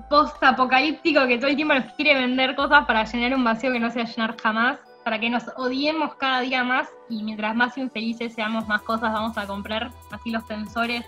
post-apocalíptico 0.09 1.27
que 1.27 1.39
todo 1.39 1.49
el 1.49 1.57
tiempo 1.57 1.75
nos 1.75 1.93
quiere 1.95 2.15
vender 2.15 2.55
cosas 2.55 2.87
para 2.87 3.05
llenar 3.05 3.35
un 3.35 3.45
vacío 3.45 3.73
que 3.73 3.81
no 3.81 3.91
se 3.91 4.03
va 4.03 4.05
a 4.05 4.13
llenar 4.13 4.41
jamás, 4.41 4.79
para 5.05 5.19
que 5.19 5.31
nos 5.31 5.45
odiemos 5.57 6.15
cada 6.17 6.41
día 6.41 6.63
más 6.65 6.89
y 7.09 7.23
mientras 7.23 7.55
más 7.57 7.77
infelices 7.79 8.35
seamos, 8.35 8.69
más 8.69 8.83
cosas 8.83 9.13
vamos 9.13 9.37
a 9.39 9.47
comprar, 9.47 9.91
así 10.11 10.31
los 10.31 10.47
tensores, 10.47 11.05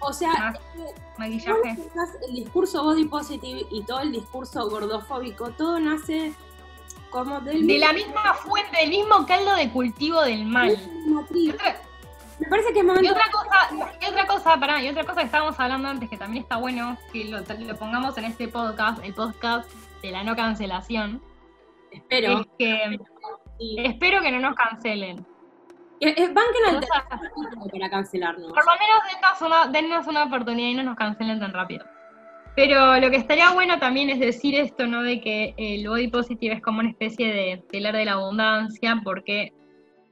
O 0.00 0.12
sea, 0.12 0.54
vos 0.76 0.92
maquillaje. 1.18 1.78
el 2.28 2.34
discurso 2.34 2.84
body 2.84 3.06
positive 3.06 3.66
y 3.70 3.82
todo 3.82 4.00
el 4.00 4.12
discurso 4.12 4.68
gordofóbico, 4.68 5.50
todo 5.50 5.80
nace 5.80 6.32
como 7.10 7.40
del 7.40 7.66
De 7.66 7.78
la 7.78 7.92
misma 7.92 8.34
fuente, 8.34 8.76
del 8.78 8.90
mismo 8.90 9.26
caldo 9.26 9.54
de 9.54 9.70
cultivo 9.70 10.22
del 10.22 10.44
mal. 10.44 10.68
mismo 10.68 11.20
otra, 11.20 11.80
Me 12.38 12.48
parece 12.48 12.72
que 12.72 12.80
es 12.80 12.84
y 12.84 12.86
momento 12.86 13.12
otra 13.12 13.30
cosa, 13.30 13.96
y 14.00 14.04
otra 14.06 14.26
cosa, 14.26 14.60
pará, 14.60 14.82
y 14.82 14.88
otra 14.88 15.04
cosa 15.04 15.20
que 15.20 15.26
estábamos 15.26 15.58
hablando 15.58 15.88
antes 15.88 16.10
que 16.10 16.16
también 16.16 16.42
está 16.42 16.56
bueno 16.56 16.98
que 17.12 17.24
lo, 17.24 17.38
lo 17.40 17.76
pongamos 17.76 18.16
en 18.18 18.24
este 18.24 18.48
podcast, 18.48 19.02
el 19.04 19.14
podcast 19.14 19.70
de 20.02 20.10
la 20.10 20.22
no 20.22 20.36
cancelación, 20.36 21.22
espero. 21.90 22.40
es 22.40 22.46
que 22.58 22.98
sí. 23.58 23.76
espero 23.78 24.20
que 24.20 24.32
no 24.32 24.40
nos 24.40 24.54
cancelen. 24.54 25.26
Eh, 26.00 26.14
eh, 26.14 26.28
banquen 26.28 26.76
al 26.76 27.70
para 27.70 27.90
cancelarnos. 27.90 28.52
Por 28.52 28.64
lo 28.66 28.72
menos 28.72 28.98
dennos 29.10 29.40
una, 29.40 29.66
dennos 29.68 30.06
una 30.06 30.24
oportunidad 30.24 30.68
y 30.68 30.74
no 30.74 30.82
nos 30.82 30.96
cancelen 30.96 31.40
tan 31.40 31.54
rápido. 31.54 31.86
Pero 32.54 32.98
lo 32.98 33.10
que 33.10 33.16
estaría 33.16 33.50
bueno 33.52 33.78
también 33.78 34.10
es 34.10 34.18
decir 34.18 34.54
esto, 34.58 34.86
¿no? 34.86 35.02
De 35.02 35.20
que 35.20 35.54
el 35.56 35.86
body 35.88 36.08
positive 36.08 36.54
es 36.54 36.62
como 36.62 36.80
una 36.80 36.90
especie 36.90 37.32
de 37.32 37.62
telar 37.70 37.94
de 37.94 38.06
la 38.06 38.12
abundancia, 38.12 39.00
porque 39.04 39.52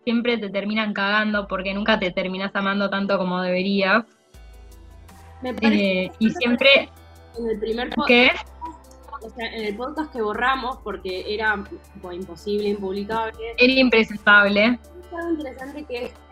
siempre 0.05 0.39
te 0.39 0.51
terminan 0.51 0.93
cagando, 0.93 1.49
porque 1.49 1.75
nunca 1.75 1.99
te 1.99 2.11
terminas 2.11 2.55
amando 2.55 2.91
tanto 2.91 3.19
como 3.19 3.41
deberías. 3.41 4.05
Me 5.43 5.53
parece 5.53 6.05
Eh, 6.05 6.13
y 6.19 6.31
siempre 6.31 6.89
en 7.39 7.51
el 7.51 7.59
primer 7.59 7.91
podcast, 7.91 8.09
que 8.09 8.31
o 9.27 9.31
sea, 9.31 9.47
en 9.47 9.65
el 9.65 9.77
podcast 9.77 10.13
que 10.13 10.23
borramos 10.23 10.79
porque 10.79 11.35
era 11.35 11.63
tipo, 11.93 12.13
imposible, 12.13 12.69
impublicable, 12.69 13.33
era 13.57 13.73
impresentable. 13.73 14.79
es 15.03 15.13
algo 15.13 15.31
interesante 15.31 15.85
que 15.85 16.05
es 16.05 16.13
que 16.13 16.25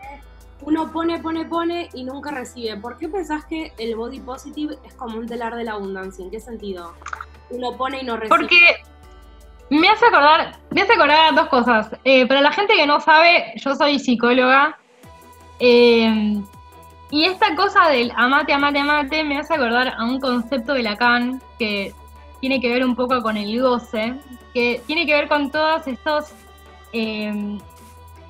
uno 0.61 0.91
pone, 0.91 1.19
pone, 1.19 1.45
pone 1.45 1.89
y 1.93 2.03
nunca 2.03 2.31
recibe. 2.31 2.77
¿Por 2.77 2.97
qué 2.97 3.09
pensás 3.09 3.45
que 3.45 3.73
el 3.77 3.95
body 3.95 4.19
positive 4.19 4.77
es 4.85 4.93
como 4.93 5.17
un 5.17 5.27
telar 5.27 5.55
de 5.55 5.65
la 5.65 5.73
abundancia? 5.73 6.23
¿En 6.23 6.31
qué 6.31 6.39
sentido? 6.39 6.93
Uno 7.49 7.75
pone 7.75 8.01
y 8.01 8.05
no 8.05 8.15
recibe. 8.15 8.37
Porque 8.37 8.59
me 9.69 9.89
hace 9.89 10.05
acordar, 10.05 10.59
me 10.73 10.81
hace 10.81 10.93
acordar 10.93 11.35
dos 11.35 11.47
cosas. 11.47 11.89
Eh, 12.03 12.25
para 12.27 12.41
la 12.41 12.51
gente 12.51 12.73
que 12.75 12.85
no 12.87 12.99
sabe, 12.99 13.53
yo 13.55 13.75
soy 13.75 13.99
psicóloga. 13.99 14.77
eh, 15.59 16.41
y 17.13 17.25
esta 17.25 17.55
cosa 17.55 17.89
del 17.89 18.11
amate, 18.15 18.53
amate, 18.53 18.79
amate 18.79 19.23
me 19.23 19.37
hace 19.37 19.53
acordar 19.53 19.93
a 19.95 20.03
un 20.03 20.19
concepto 20.19 20.73
de 20.73 20.81
Lacan 20.81 21.39
que 21.59 21.93
tiene 22.39 22.59
que 22.59 22.69
ver 22.69 22.83
un 22.83 22.95
poco 22.95 23.21
con 23.21 23.37
el 23.37 23.61
goce, 23.61 24.15
que 24.51 24.81
tiene 24.87 25.05
que 25.05 25.13
ver 25.13 25.27
con 25.27 25.51
todos 25.51 25.85
estos 25.85 26.33
eh, 26.91 27.59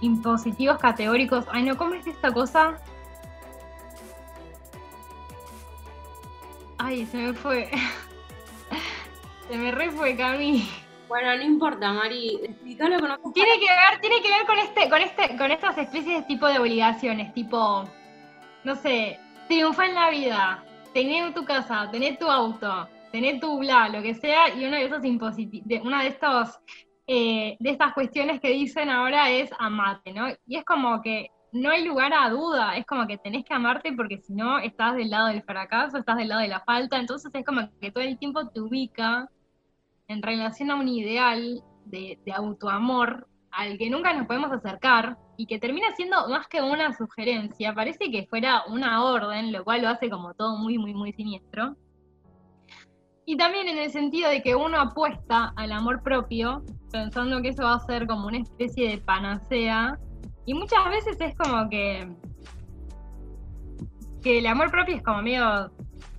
impositivos 0.02 0.80
categóricos. 0.80 1.46
Ay, 1.50 1.64
no, 1.64 1.78
¿cómo 1.78 1.94
es 1.94 2.06
esta 2.06 2.34
cosa? 2.34 2.78
Ay, 6.78 7.06
se 7.06 7.18
me 7.18 7.34
fue. 7.34 7.72
Se 9.50 9.58
me 9.58 9.72
re 9.72 9.92
fue. 9.92 10.18
Bueno, 11.14 11.36
no 11.36 11.44
importa, 11.44 11.94
Mari. 11.94 12.40
Explícalo 12.42 13.00
con 13.00 13.12
otras 13.12 13.34
Tiene 13.36 13.60
que 13.60 13.68
ver, 13.68 14.02
tiene 14.02 14.20
que 14.24 14.30
ver 14.30 14.46
con 14.48 14.58
este, 14.58 14.90
con 14.90 15.00
este, 15.00 15.38
con 15.38 15.52
estas 15.52 15.78
especies 15.78 16.22
de 16.22 16.24
tipo 16.24 16.48
de 16.48 16.58
obligaciones, 16.58 17.32
tipo, 17.36 17.88
no 18.64 18.76
sé, 18.76 19.20
triunfa 19.48 19.86
en 19.86 19.94
la 19.94 20.10
vida, 20.10 20.64
tener 20.92 21.32
tu 21.36 21.46
casa, 21.46 21.88
tener 21.92 22.18
tu 22.18 22.28
auto, 22.28 22.90
tener 23.12 23.40
tu 23.40 23.60
bla, 23.60 23.90
lo 23.90 24.02
que 24.02 24.16
sea, 24.16 24.56
y 24.56 24.66
uno 24.66 24.76
de 24.76 24.86
esos 24.86 25.06
impositivos, 25.06 25.68
de, 25.68 25.82
una 25.82 26.02
de 26.02 26.08
estos, 26.08 26.60
eh, 27.06 27.58
de 27.60 27.70
estas 27.70 27.94
cuestiones 27.94 28.42
que 28.42 28.50
dicen 28.50 28.90
ahora 28.90 29.30
es 29.30 29.52
amate, 29.60 30.14
¿no? 30.14 30.30
Y 30.48 30.56
es 30.56 30.66
como 30.66 31.00
que 31.04 31.30
no 31.52 31.70
hay 31.70 31.86
lugar 31.86 32.12
a 32.12 32.28
duda, 32.32 32.76
es 32.76 32.88
como 32.88 33.06
que 33.06 33.20
tenés 33.20 33.46
que 33.46 33.54
amarte 33.54 33.94
porque 33.94 34.18
si 34.18 34.34
no 34.34 34.58
estás 34.58 34.96
del 34.96 35.12
lado 35.12 35.28
del 35.28 35.44
fracaso, 35.44 36.00
estás 36.00 36.18
del 36.18 36.30
lado 36.30 36.42
de 36.42 36.48
la 36.48 36.62
falta, 36.62 36.98
entonces 36.98 37.30
es 37.36 37.46
como 37.46 37.70
que 37.80 37.92
todo 37.92 38.04
el 38.04 38.18
tiempo 38.18 38.48
te 38.50 38.60
ubica 38.60 39.30
en 40.08 40.22
relación 40.22 40.72
a 40.72 40.76
un 40.76 40.88
ideal 40.88 41.64
de, 41.86 42.18
autoamor 42.36 43.28
al 43.52 43.78
que 43.78 43.90
nunca 43.90 44.14
nos 44.14 44.26
podemos 44.26 44.52
acercar 44.52 45.18
y 45.38 45.46
que 45.46 45.60
termina 45.60 45.96
siendo 45.96 46.28
más 46.30 46.48
que 46.48 46.62
una 46.62 46.94
sugerencia, 46.94 47.74
parece 47.74 48.12
que 48.12 48.26
fuera 48.28 48.64
una 48.68 49.04
orden, 49.04 49.52
lo 49.52 49.64
cual 49.64 49.82
lo 49.82 49.90
hace 49.90 50.10
como 50.10 50.34
todo 50.34 50.58
muy, 50.58 50.78
muy, 50.78 50.94
muy 50.94 51.14
siniestro. 51.14 51.76
Y 53.26 53.38
también 53.38 53.68
en 53.68 53.78
el 53.78 53.90
sentido 53.90 54.30
de 54.30 54.42
que 54.42 54.56
uno 54.56 54.80
apuesta 54.80 55.54
al 55.56 55.72
amor 55.72 56.04
propio, 56.04 56.64
pensando 56.92 57.42
que 57.42 57.50
eso 57.50 57.64
va 57.64 57.76
a 57.76 57.80
ser 57.80 58.06
como 58.06 58.28
una 58.28 58.40
especie 58.40 58.90
de 58.90 58.98
panacea, 58.98 59.98
y 60.46 60.54
muchas 60.54 60.90
veces 60.90 61.18
es 61.20 61.36
como 61.38 61.70
que, 61.70 62.08
que 64.22 64.40
el 64.40 64.48
amor 64.48 64.72
propio 64.72 64.96
es 64.96 65.04
como 65.04 65.22
medio 65.22 65.72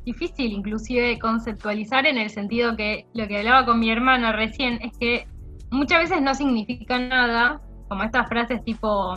difícil 0.05 0.53
inclusive 0.53 1.19
conceptualizar 1.19 2.07
en 2.07 2.19
el 2.19 2.31
sentido 2.31 2.77
que 2.77 3.07
lo 3.15 3.27
que 3.27 3.39
hablaba 3.39 3.65
con 3.65 3.81
mi 3.81 3.91
hermana 3.91 4.33
recién 4.33 4.81
es 4.83 4.97
que 4.99 5.27
muchas 5.71 6.01
veces 6.01 6.23
no 6.23 6.35
significa 6.35 6.99
nada, 6.99 7.61
como 7.89 8.05
estas 8.05 8.29
frases 8.29 8.63
tipo 8.65 9.15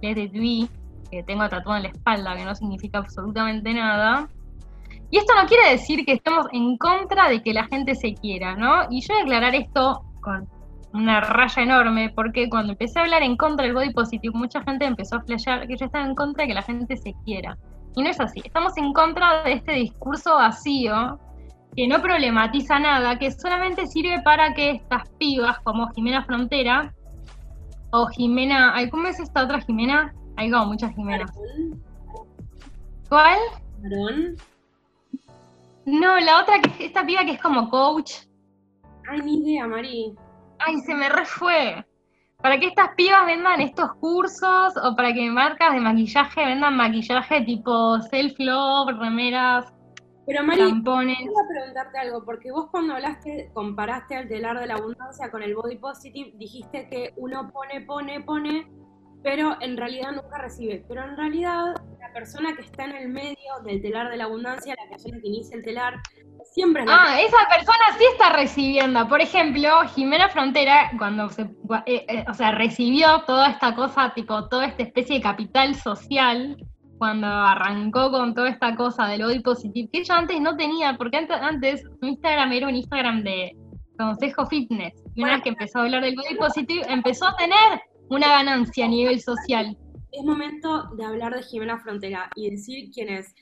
it 0.00 0.32
be, 0.32 0.68
que 1.10 1.22
tengo 1.22 1.48
tatuado 1.48 1.76
en 1.76 1.82
la 1.84 1.88
espalda, 1.88 2.36
que 2.36 2.44
no 2.44 2.54
significa 2.54 2.98
absolutamente 2.98 3.72
nada. 3.72 4.28
Y 5.10 5.18
esto 5.18 5.34
no 5.40 5.46
quiere 5.46 5.70
decir 5.70 6.04
que 6.04 6.14
estemos 6.14 6.46
en 6.52 6.76
contra 6.78 7.28
de 7.28 7.42
que 7.42 7.54
la 7.54 7.64
gente 7.66 7.94
se 7.94 8.14
quiera, 8.14 8.56
¿no? 8.56 8.86
Y 8.90 9.00
yo 9.02 9.14
voy 9.14 9.20
a 9.20 9.24
aclarar 9.24 9.54
esto 9.54 10.02
con 10.20 10.48
una 10.92 11.20
raya 11.20 11.62
enorme, 11.62 12.10
porque 12.14 12.48
cuando 12.48 12.72
empecé 12.72 12.98
a 12.98 13.02
hablar 13.02 13.22
en 13.22 13.36
contra 13.36 13.64
del 13.64 13.74
body 13.74 13.92
positive, 13.92 14.36
mucha 14.36 14.62
gente 14.62 14.84
empezó 14.84 15.16
a 15.16 15.22
flashear 15.22 15.66
que 15.68 15.76
yo 15.76 15.86
estaba 15.86 16.04
en 16.04 16.14
contra 16.14 16.42
de 16.42 16.48
que 16.48 16.54
la 16.54 16.62
gente 16.62 16.96
se 16.96 17.14
quiera. 17.24 17.56
Y 17.96 18.02
no 18.02 18.10
es 18.10 18.20
así. 18.20 18.42
Estamos 18.44 18.76
en 18.76 18.92
contra 18.92 19.42
de 19.42 19.54
este 19.54 19.72
discurso 19.72 20.34
vacío 20.34 21.18
que 21.74 21.88
no 21.88 22.00
problematiza 22.00 22.78
nada, 22.78 23.18
que 23.18 23.30
solamente 23.30 23.86
sirve 23.86 24.20
para 24.22 24.54
que 24.54 24.70
estas 24.70 25.08
pibas 25.18 25.58
como 25.60 25.88
Jimena 25.92 26.24
Frontera 26.24 26.92
o 27.90 28.06
Jimena, 28.06 28.74
ay, 28.74 28.90
¿cómo 28.90 29.08
es 29.08 29.18
esta 29.18 29.44
otra 29.44 29.60
Jimena? 29.60 30.14
Hay 30.36 30.50
como 30.50 30.66
muchas 30.66 30.94
Jimenas. 30.94 31.30
¿Cuál? 33.08 33.38
No, 35.86 36.18
la 36.20 36.42
otra 36.42 36.60
que 36.60 36.70
es 36.70 36.80
esta 36.80 37.06
piba 37.06 37.24
que 37.24 37.32
es 37.32 37.40
como 37.40 37.70
coach. 37.70 38.12
Ay, 39.08 39.20
ni 39.20 39.36
idea, 39.38 39.66
Mari. 39.66 40.14
Ay, 40.58 40.80
se 40.80 40.94
me 40.94 41.08
refue. 41.08 41.84
Para 42.42 42.60
que 42.60 42.66
estas 42.66 42.90
pibas 42.96 43.26
vendan 43.26 43.60
estos 43.60 43.94
cursos 43.94 44.74
o 44.82 44.94
para 44.94 45.12
que 45.12 45.30
marcas 45.30 45.72
de 45.72 45.80
maquillaje 45.80 46.44
vendan 46.44 46.76
maquillaje 46.76 47.40
tipo 47.42 47.98
self-love, 48.00 48.98
remeras, 48.98 49.72
Pero 50.26 50.44
Mari, 50.44 50.60
tampones. 50.60 51.18
Quiero 51.18 51.34
preguntarte 51.48 51.98
algo, 51.98 52.24
porque 52.24 52.52
vos 52.52 52.68
cuando 52.70 52.94
hablaste, 52.94 53.50
comparaste 53.54 54.16
al 54.16 54.28
telar 54.28 54.58
de 54.58 54.66
la 54.66 54.74
abundancia 54.74 55.30
con 55.30 55.42
el 55.42 55.54
body 55.54 55.78
positive, 55.78 56.32
dijiste 56.36 56.88
que 56.88 57.14
uno 57.16 57.50
pone, 57.50 57.80
pone, 57.80 58.20
pone, 58.20 58.70
pero 59.22 59.56
en 59.60 59.76
realidad 59.76 60.12
nunca 60.12 60.38
recibe. 60.38 60.84
Pero 60.88 61.04
en 61.04 61.16
realidad 61.16 61.74
persona 62.16 62.56
que 62.56 62.62
está 62.62 62.84
en 62.86 62.96
el 62.96 63.08
medio 63.10 63.52
del 63.64 63.82
telar 63.82 64.10
de 64.10 64.16
la 64.16 64.24
abundancia, 64.24 64.74
la 64.82 64.88
persona 64.88 65.18
que 65.20 65.28
inicia 65.28 65.56
el 65.56 65.62
telar, 65.62 66.00
siempre 66.54 66.82
es 66.82 66.88
la 66.88 66.96
Ah, 66.98 67.20
esa 67.20 67.36
persona 67.46 67.84
sí 67.98 68.04
está 68.12 68.30
recibiendo. 68.30 69.06
Por 69.06 69.20
ejemplo, 69.20 69.68
Jimena 69.94 70.30
Frontera, 70.30 70.92
cuando 70.96 71.28
se, 71.28 71.42
eh, 71.42 72.06
eh, 72.08 72.24
o 72.26 72.32
sea, 72.32 72.52
recibió 72.52 73.22
toda 73.26 73.50
esta 73.50 73.74
cosa, 73.74 74.14
tipo, 74.14 74.48
toda 74.48 74.64
esta 74.64 74.82
especie 74.82 75.16
de 75.16 75.22
capital 75.22 75.74
social, 75.74 76.56
cuando 76.96 77.26
arrancó 77.26 78.10
con 78.10 78.32
toda 78.32 78.48
esta 78.48 78.74
cosa 78.74 79.06
del 79.08 79.22
body 79.22 79.40
positive, 79.40 79.90
que 79.92 80.00
ella 80.00 80.16
antes 80.16 80.40
no 80.40 80.56
tenía, 80.56 80.96
porque 80.96 81.18
antes, 81.18 81.36
antes 81.36 81.82
su 81.82 82.06
Instagram 82.06 82.50
era 82.52 82.68
un 82.68 82.76
Instagram 82.76 83.24
de, 83.24 83.54
consejo 83.98 84.46
fitness. 84.46 84.94
Y 85.14 85.22
una 85.22 85.34
vez 85.34 85.42
que 85.42 85.48
empezó 85.50 85.78
a 85.78 85.82
hablar 85.82 86.02
del 86.02 86.16
body 86.16 86.36
positive, 86.36 86.82
empezó 86.88 87.26
a 87.26 87.36
tener 87.36 87.82
una 88.08 88.28
ganancia 88.28 88.86
a 88.86 88.88
nivel 88.88 89.20
social. 89.20 89.76
Es 90.16 90.24
momento 90.24 90.88
de 90.96 91.04
hablar 91.04 91.34
de 91.34 91.42
Jimena 91.42 91.78
Frontera 91.78 92.30
y 92.34 92.48
decir 92.48 92.90
quién 92.90 93.10
es. 93.10 93.34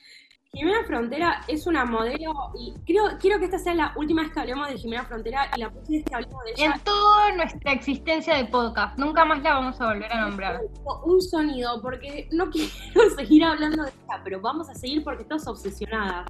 Jimena 0.51 0.83
Frontera 0.85 1.41
es 1.47 1.67
una 1.67 1.85
modelo 1.85 2.33
y 2.59 2.73
creo, 2.85 3.17
quiero 3.17 3.39
que 3.39 3.45
esta 3.45 3.59
sea 3.59 3.73
la 3.75 3.93
última 3.95 4.23
vez 4.23 4.33
que 4.33 4.41
hablemos 4.41 4.67
de 4.67 4.77
Jimena 4.77 5.05
Frontera 5.05 5.49
y 5.55 5.61
la 5.61 5.71
próxima 5.71 5.97
vez 5.97 6.05
que 6.05 6.15
hablemos 6.15 6.43
de 6.43 6.51
ella. 6.51 6.73
En 6.75 6.81
toda 6.81 7.31
nuestra 7.33 7.71
existencia 7.71 8.35
de 8.35 8.45
podcast, 8.45 8.99
nunca 8.99 9.23
más 9.23 9.41
la 9.41 9.53
vamos 9.53 9.79
a 9.79 9.93
volver 9.93 10.11
a 10.11 10.27
nombrar. 10.27 10.59
Un 11.05 11.21
sonido, 11.21 11.81
porque 11.81 12.27
no 12.33 12.49
quiero 12.49 12.69
seguir 13.15 13.45
hablando 13.45 13.83
de 13.83 13.89
ella, 13.89 14.21
pero 14.25 14.41
vamos 14.41 14.69
a 14.69 14.75
seguir 14.75 15.01
porque 15.01 15.23
estás 15.23 15.47
obsesionada. 15.47 16.25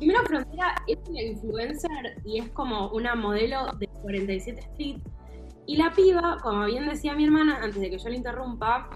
Jimena 0.00 0.24
Frontera 0.24 0.74
es 0.88 0.98
una 1.08 1.22
influencer 1.22 2.20
y 2.24 2.40
es 2.40 2.50
como 2.50 2.88
una 2.88 3.14
modelo 3.14 3.66
de 3.78 3.86
47 4.02 4.58
Street. 4.58 4.98
Y 5.66 5.76
la 5.76 5.92
piba, 5.92 6.38
como 6.42 6.64
bien 6.64 6.88
decía 6.88 7.14
mi 7.14 7.24
hermana, 7.24 7.60
antes 7.62 7.80
de 7.80 7.90
que 7.90 7.98
yo 7.98 8.08
la 8.08 8.16
interrumpa, 8.16 8.90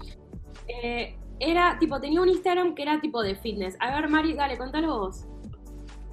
eh, 0.69 1.17
era 1.39 1.77
tipo, 1.79 1.99
tenía 1.99 2.21
un 2.21 2.29
Instagram 2.29 2.75
que 2.75 2.83
era 2.83 2.99
tipo 2.99 3.21
de 3.21 3.35
fitness. 3.35 3.75
A 3.79 3.91
ver, 3.95 4.09
Mari, 4.09 4.33
dale, 4.33 4.57
contalo 4.57 4.99
vos. 4.99 5.25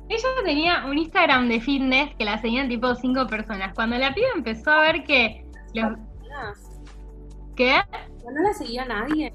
Ella 0.08 0.28
tenía 0.44 0.86
un 0.86 0.98
Instagram 0.98 1.48
de 1.48 1.60
fitness 1.60 2.14
que 2.16 2.24
la 2.24 2.38
seguían 2.38 2.68
tipo 2.68 2.94
cinco 2.94 3.26
personas. 3.26 3.74
Cuando 3.74 3.98
la 3.98 4.14
piba 4.14 4.28
empezó 4.34 4.70
a 4.70 4.82
ver 4.82 5.04
que. 5.04 5.44
¿Qué? 7.56 7.80
No 8.24 8.42
la 8.42 8.52
seguía 8.52 8.84
nadie. 8.84 9.32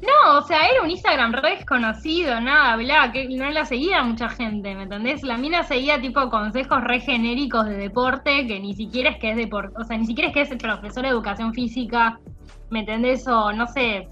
No, 0.00 0.38
o 0.38 0.42
sea, 0.42 0.68
era 0.68 0.82
un 0.82 0.90
Instagram 0.90 1.32
re 1.32 1.56
desconocido, 1.56 2.40
nada, 2.40 2.76
bla, 2.76 3.10
que 3.10 3.28
no 3.28 3.50
la 3.50 3.64
seguía 3.64 4.04
mucha 4.04 4.28
gente, 4.28 4.72
¿me 4.76 4.84
entendés? 4.84 5.24
La 5.24 5.36
mina 5.36 5.64
seguía 5.64 6.00
tipo 6.00 6.30
consejos 6.30 6.84
re 6.84 7.00
genéricos 7.00 7.66
de 7.66 7.76
deporte, 7.76 8.46
que 8.46 8.60
ni 8.60 8.74
siquiera 8.74 9.10
es 9.10 9.18
que 9.18 9.32
es 9.32 9.36
deporte, 9.36 9.74
o 9.76 9.82
sea, 9.82 9.98
ni 9.98 10.06
siquiera 10.06 10.28
es 10.28 10.34
que 10.34 10.42
es 10.42 10.50
el 10.52 10.58
profesor 10.58 11.02
de 11.02 11.08
educación 11.08 11.52
física, 11.52 12.20
¿me 12.70 12.80
entendés? 12.80 13.26
O 13.26 13.52
no 13.52 13.66
sé, 13.66 14.08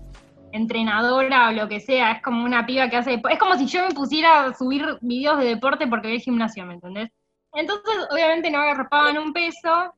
entrenadora 0.52 1.48
o 1.48 1.52
lo 1.52 1.68
que 1.68 1.80
sea, 1.80 2.12
es 2.12 2.22
como 2.22 2.44
una 2.44 2.66
piba 2.66 2.88
que 2.88 2.96
hace, 2.96 3.22
es 3.30 3.38
como 3.38 3.56
si 3.56 3.66
yo 3.66 3.86
me 3.86 3.94
pusiera 3.94 4.46
a 4.46 4.54
subir 4.54 4.98
videos 5.00 5.38
de 5.38 5.46
deporte 5.46 5.86
porque 5.86 6.08
voy 6.08 6.16
al 6.16 6.22
gimnasio, 6.22 6.64
¿me 6.66 6.75
entendés? 6.75 7.10
Entonces, 7.52 7.94
obviamente 8.10 8.50
no 8.50 8.60
agarraban 8.60 9.18
un 9.18 9.32
peso, 9.32 9.94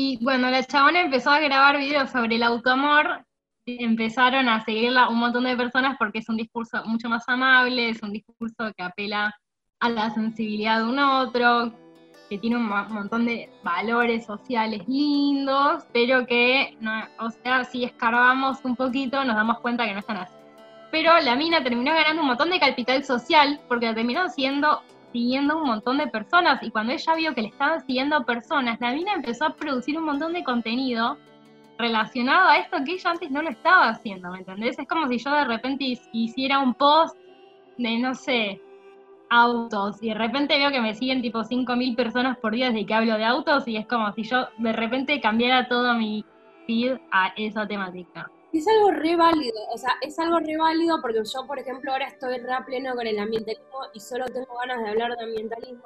y 0.00 0.22
cuando 0.22 0.48
la 0.48 0.62
chabona 0.62 1.00
empezó 1.00 1.30
a 1.30 1.40
grabar 1.40 1.76
videos 1.78 2.10
sobre 2.10 2.36
el 2.36 2.42
autoamor, 2.42 3.24
empezaron 3.66 4.48
a 4.48 4.64
seguirla 4.64 5.08
un 5.08 5.18
montón 5.18 5.42
de 5.42 5.56
personas 5.56 5.96
porque 5.98 6.20
es 6.20 6.28
un 6.28 6.36
discurso 6.36 6.84
mucho 6.84 7.08
más 7.08 7.28
amable, 7.28 7.90
es 7.90 8.00
un 8.02 8.12
discurso 8.12 8.72
que 8.76 8.82
apela 8.84 9.34
a 9.80 9.88
la 9.88 10.10
sensibilidad 10.10 10.78
de 10.78 10.84
un 10.84 10.98
otro, 10.98 11.72
que 12.28 12.38
tiene 12.38 12.56
un 12.56 12.68
montón 12.68 13.26
de 13.26 13.50
valores 13.62 14.26
sociales 14.26 14.86
lindos, 14.86 15.84
pero 15.92 16.26
que, 16.26 16.76
no, 16.80 16.92
o 17.18 17.30
sea, 17.30 17.64
si 17.64 17.84
escarbamos 17.84 18.58
un 18.64 18.76
poquito 18.76 19.24
nos 19.24 19.36
damos 19.36 19.60
cuenta 19.60 19.86
que 19.86 19.94
no 19.94 20.00
están 20.00 20.18
así. 20.18 20.34
Pero 20.90 21.18
la 21.20 21.36
mina 21.36 21.62
terminó 21.62 21.92
ganando 21.92 22.22
un 22.22 22.28
montón 22.28 22.50
de 22.50 22.60
capital 22.60 23.04
social 23.04 23.60
porque 23.68 23.86
la 23.86 23.94
terminó 23.94 24.28
siendo, 24.28 24.82
siguiendo 25.12 25.58
un 25.58 25.66
montón 25.66 25.98
de 25.98 26.06
personas 26.06 26.62
y 26.62 26.70
cuando 26.70 26.92
ella 26.92 27.14
vio 27.14 27.34
que 27.34 27.42
le 27.42 27.48
estaban 27.48 27.84
siguiendo 27.86 28.24
personas, 28.24 28.80
la 28.80 28.92
mina 28.92 29.12
empezó 29.14 29.46
a 29.46 29.54
producir 29.54 29.98
un 29.98 30.04
montón 30.04 30.32
de 30.32 30.44
contenido 30.44 31.18
relacionado 31.78 32.48
a 32.48 32.56
esto 32.56 32.78
que 32.84 32.92
ella 32.92 33.10
antes 33.10 33.30
no 33.30 33.42
lo 33.42 33.50
estaba 33.50 33.88
haciendo, 33.90 34.30
¿me 34.30 34.38
entendés? 34.38 34.78
Es 34.78 34.88
como 34.88 35.06
si 35.08 35.18
yo 35.18 35.30
de 35.30 35.44
repente 35.44 35.98
hiciera 36.12 36.58
un 36.58 36.74
post 36.74 37.16
de, 37.76 37.98
no 37.98 38.14
sé, 38.14 38.60
autos 39.30 40.02
y 40.02 40.08
de 40.08 40.14
repente 40.14 40.58
veo 40.58 40.70
que 40.70 40.80
me 40.80 40.94
siguen 40.94 41.22
tipo 41.22 41.40
5.000 41.40 41.96
personas 41.96 42.38
por 42.38 42.54
día 42.54 42.70
desde 42.70 42.86
que 42.86 42.94
hablo 42.94 43.16
de 43.16 43.24
autos 43.24 43.66
y 43.68 43.76
es 43.76 43.86
como 43.86 44.12
si 44.12 44.22
yo 44.22 44.48
de 44.58 44.72
repente 44.72 45.20
cambiara 45.20 45.68
todo 45.68 45.94
mi 45.94 46.24
feed 46.66 46.98
a 47.10 47.32
esa 47.36 47.66
temática. 47.66 48.30
Es 48.52 48.66
algo 48.66 48.90
re 48.92 49.14
válido, 49.14 49.58
o 49.72 49.78
sea, 49.78 49.90
es 50.00 50.18
algo 50.18 50.38
re 50.38 50.56
válido 50.56 51.00
porque 51.02 51.20
yo, 51.24 51.46
por 51.46 51.58
ejemplo, 51.58 51.92
ahora 51.92 52.06
estoy 52.06 52.38
re 52.38 52.64
pleno 52.64 52.94
con 52.94 53.06
el 53.06 53.18
ambientalismo 53.18 53.78
y 53.92 54.00
solo 54.00 54.24
tengo 54.26 54.56
ganas 54.60 54.82
de 54.82 54.88
hablar 54.88 55.16
de 55.16 55.24
ambientalismo 55.24 55.84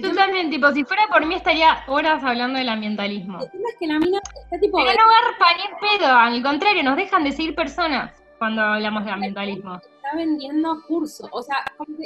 yo 0.00 0.14
también, 0.14 0.50
tipo, 0.50 0.70
si 0.72 0.84
fuera 0.84 1.06
por 1.08 1.26
mí 1.26 1.34
estaría 1.34 1.84
horas 1.86 2.24
hablando 2.24 2.58
del 2.58 2.68
ambientalismo. 2.68 3.38
El 3.40 3.50
tema 3.50 3.68
es 3.68 3.76
que 3.78 3.86
la 3.86 3.98
mina 3.98 4.20
está 4.44 4.58
tipo... 4.58 4.78
Pero 4.78 4.90
no 4.90 5.10
garpa 5.10 5.46
ni 5.56 5.98
pedo, 5.98 6.06
al 6.06 6.42
contrario, 6.42 6.82
nos 6.82 6.96
dejan 6.96 7.24
de 7.24 7.32
seguir 7.32 7.54
personas 7.54 8.22
cuando 8.38 8.62
hablamos 8.62 9.04
de 9.04 9.10
ambientalismo. 9.10 9.80
Está 10.12 10.26
vendiendo 10.26 10.82
cursos, 10.86 11.26
o 11.32 11.42
sea, 11.42 11.56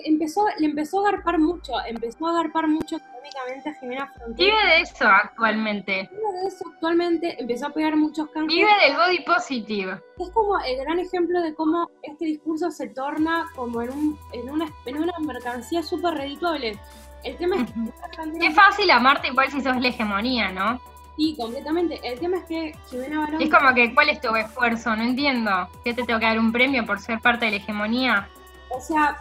empezó, 0.04 0.44
le 0.58 0.66
empezó 0.66 1.00
a 1.00 1.10
garpar 1.10 1.40
mucho, 1.40 1.72
empezó 1.86 2.28
a 2.28 2.34
garpar 2.34 2.68
mucho 2.68 2.96
económicamente 2.96 3.68
a 3.68 3.74
Jimena 3.74 4.12
Frontera. 4.12 4.36
Vive 4.36 4.74
de 4.74 4.80
eso 4.82 5.06
actualmente. 5.06 6.08
Vive 6.12 6.40
de 6.40 6.46
eso 6.46 6.64
actualmente, 6.72 7.40
empezó 7.40 7.66
a 7.66 7.70
pegar 7.70 7.96
muchos 7.96 8.30
cambios. 8.30 8.54
Vive 8.54 8.70
del 8.86 8.96
body 8.96 9.24
positive. 9.24 10.00
Es 10.18 10.30
como 10.30 10.56
el 10.60 10.76
gran 10.78 11.00
ejemplo 11.00 11.40
de 11.40 11.52
cómo 11.54 11.90
este 12.02 12.26
discurso 12.26 12.70
se 12.70 12.88
torna 12.90 13.46
como 13.56 13.82
en, 13.82 13.90
un, 13.90 14.18
en, 14.32 14.50
una, 14.50 14.66
en 14.84 14.96
una 14.98 15.18
mercancía 15.18 15.82
súper 15.82 16.14
redituable 16.14 16.78
el 17.26 17.36
tema 17.36 17.56
es 17.56 17.72
que 17.72 18.38
Qué 18.38 18.50
fácil 18.52 18.90
amarte 18.90 19.28
igual 19.28 19.50
si 19.50 19.60
sos 19.60 19.80
la 19.80 19.88
hegemonía, 19.88 20.52
¿no? 20.52 20.80
Sí, 21.16 21.35
completamente. 21.37 21.98
El 22.02 22.18
tema 22.18 22.38
es 22.38 22.44
que 22.44 22.74
Jimena 22.90 23.20
Barón... 23.20 23.40
Es 23.40 23.50
como 23.50 23.74
que, 23.74 23.94
¿cuál 23.94 24.11
es 24.11 24.20
tu 24.20 24.35
esfuerzo? 24.37 24.94
No 24.94 25.02
entiendo. 25.02 25.50
¿Qué 25.83 25.94
te 25.94 26.02
tengo 26.05 26.20
que 26.20 26.26
dar 26.26 26.38
un 26.38 26.52
premio 26.52 26.85
por 26.85 27.00
ser 27.00 27.20
parte 27.20 27.46
de 27.46 27.52
la 27.52 27.57
hegemonía? 27.57 28.29
O 28.68 28.81
sea, 28.81 29.16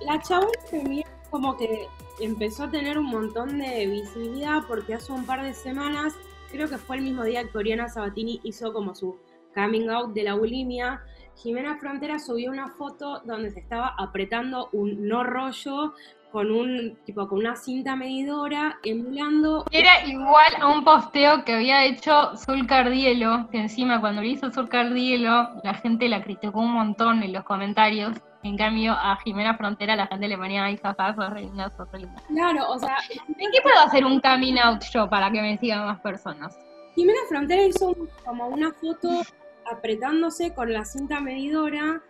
la 0.00 0.20
chabón 0.20 0.52
también 0.70 1.04
como 1.30 1.56
que 1.56 1.88
empezó 2.20 2.64
a 2.64 2.70
tener 2.70 2.98
un 2.98 3.06
montón 3.06 3.58
de 3.58 3.86
visibilidad 3.86 4.62
porque 4.68 4.94
hace 4.94 5.12
un 5.12 5.24
par 5.26 5.42
de 5.42 5.54
semanas, 5.54 6.14
creo 6.50 6.68
que 6.68 6.78
fue 6.78 6.96
el 6.96 7.02
mismo 7.02 7.24
día 7.24 7.48
que 7.48 7.58
Oriana 7.58 7.88
Sabatini 7.88 8.40
hizo 8.44 8.72
como 8.72 8.94
su 8.94 9.16
coming 9.54 9.88
out 9.88 10.12
de 10.12 10.22
la 10.22 10.34
bulimia, 10.34 11.02
Jimena 11.36 11.78
Frontera 11.78 12.18
subió 12.18 12.50
una 12.50 12.68
foto 12.68 13.20
donde 13.24 13.50
se 13.50 13.60
estaba 13.60 13.94
apretando 13.98 14.68
un 14.72 15.08
no 15.08 15.24
rollo 15.24 15.94
con 16.32 16.50
un 16.50 16.96
tipo 17.04 17.28
con 17.28 17.38
una 17.38 17.54
cinta 17.54 17.94
medidora 17.94 18.78
emulando. 18.82 19.64
Era 19.70 20.04
igual 20.06 20.56
a 20.60 20.68
un 20.68 20.82
posteo 20.82 21.44
que 21.44 21.52
había 21.52 21.84
hecho 21.84 22.34
Sol 22.36 22.66
Cardielo 22.66 23.48
que 23.50 23.58
encima 23.58 24.00
cuando 24.00 24.22
lo 24.22 24.26
hizo 24.26 24.50
Sol 24.50 24.68
Cardielo 24.68 25.50
la 25.62 25.74
gente 25.74 26.08
la 26.08 26.22
criticó 26.22 26.60
un 26.60 26.72
montón 26.72 27.22
en 27.22 27.32
los 27.32 27.44
comentarios. 27.44 28.16
En 28.42 28.56
cambio 28.56 28.92
a 28.92 29.16
Jimena 29.22 29.56
Frontera 29.56 29.94
la 29.94 30.08
gente 30.08 30.26
le 30.26 30.36
ponía 30.36 30.64
ay 30.64 30.76
jaja 30.76 31.14
sos 31.14 31.30
reina 31.30 31.70
claro 32.26 32.70
o 32.70 32.78
sea 32.78 32.96
¿en 33.10 33.50
qué 33.52 33.60
puedo 33.62 33.78
hacer 33.78 34.04
un 34.04 34.20
coming 34.20 34.58
out 34.58 34.82
yo 34.92 35.08
para 35.08 35.30
que 35.30 35.40
me 35.40 35.58
sigan 35.58 35.84
más 35.84 36.00
personas? 36.00 36.58
Jimena 36.96 37.20
Frontera 37.28 37.62
hizo 37.62 37.94
como 38.24 38.48
una 38.48 38.72
foto 38.72 39.22
apretándose 39.70 40.52
con 40.54 40.72
la 40.72 40.84
cinta 40.84 41.20
medidora 41.20 42.02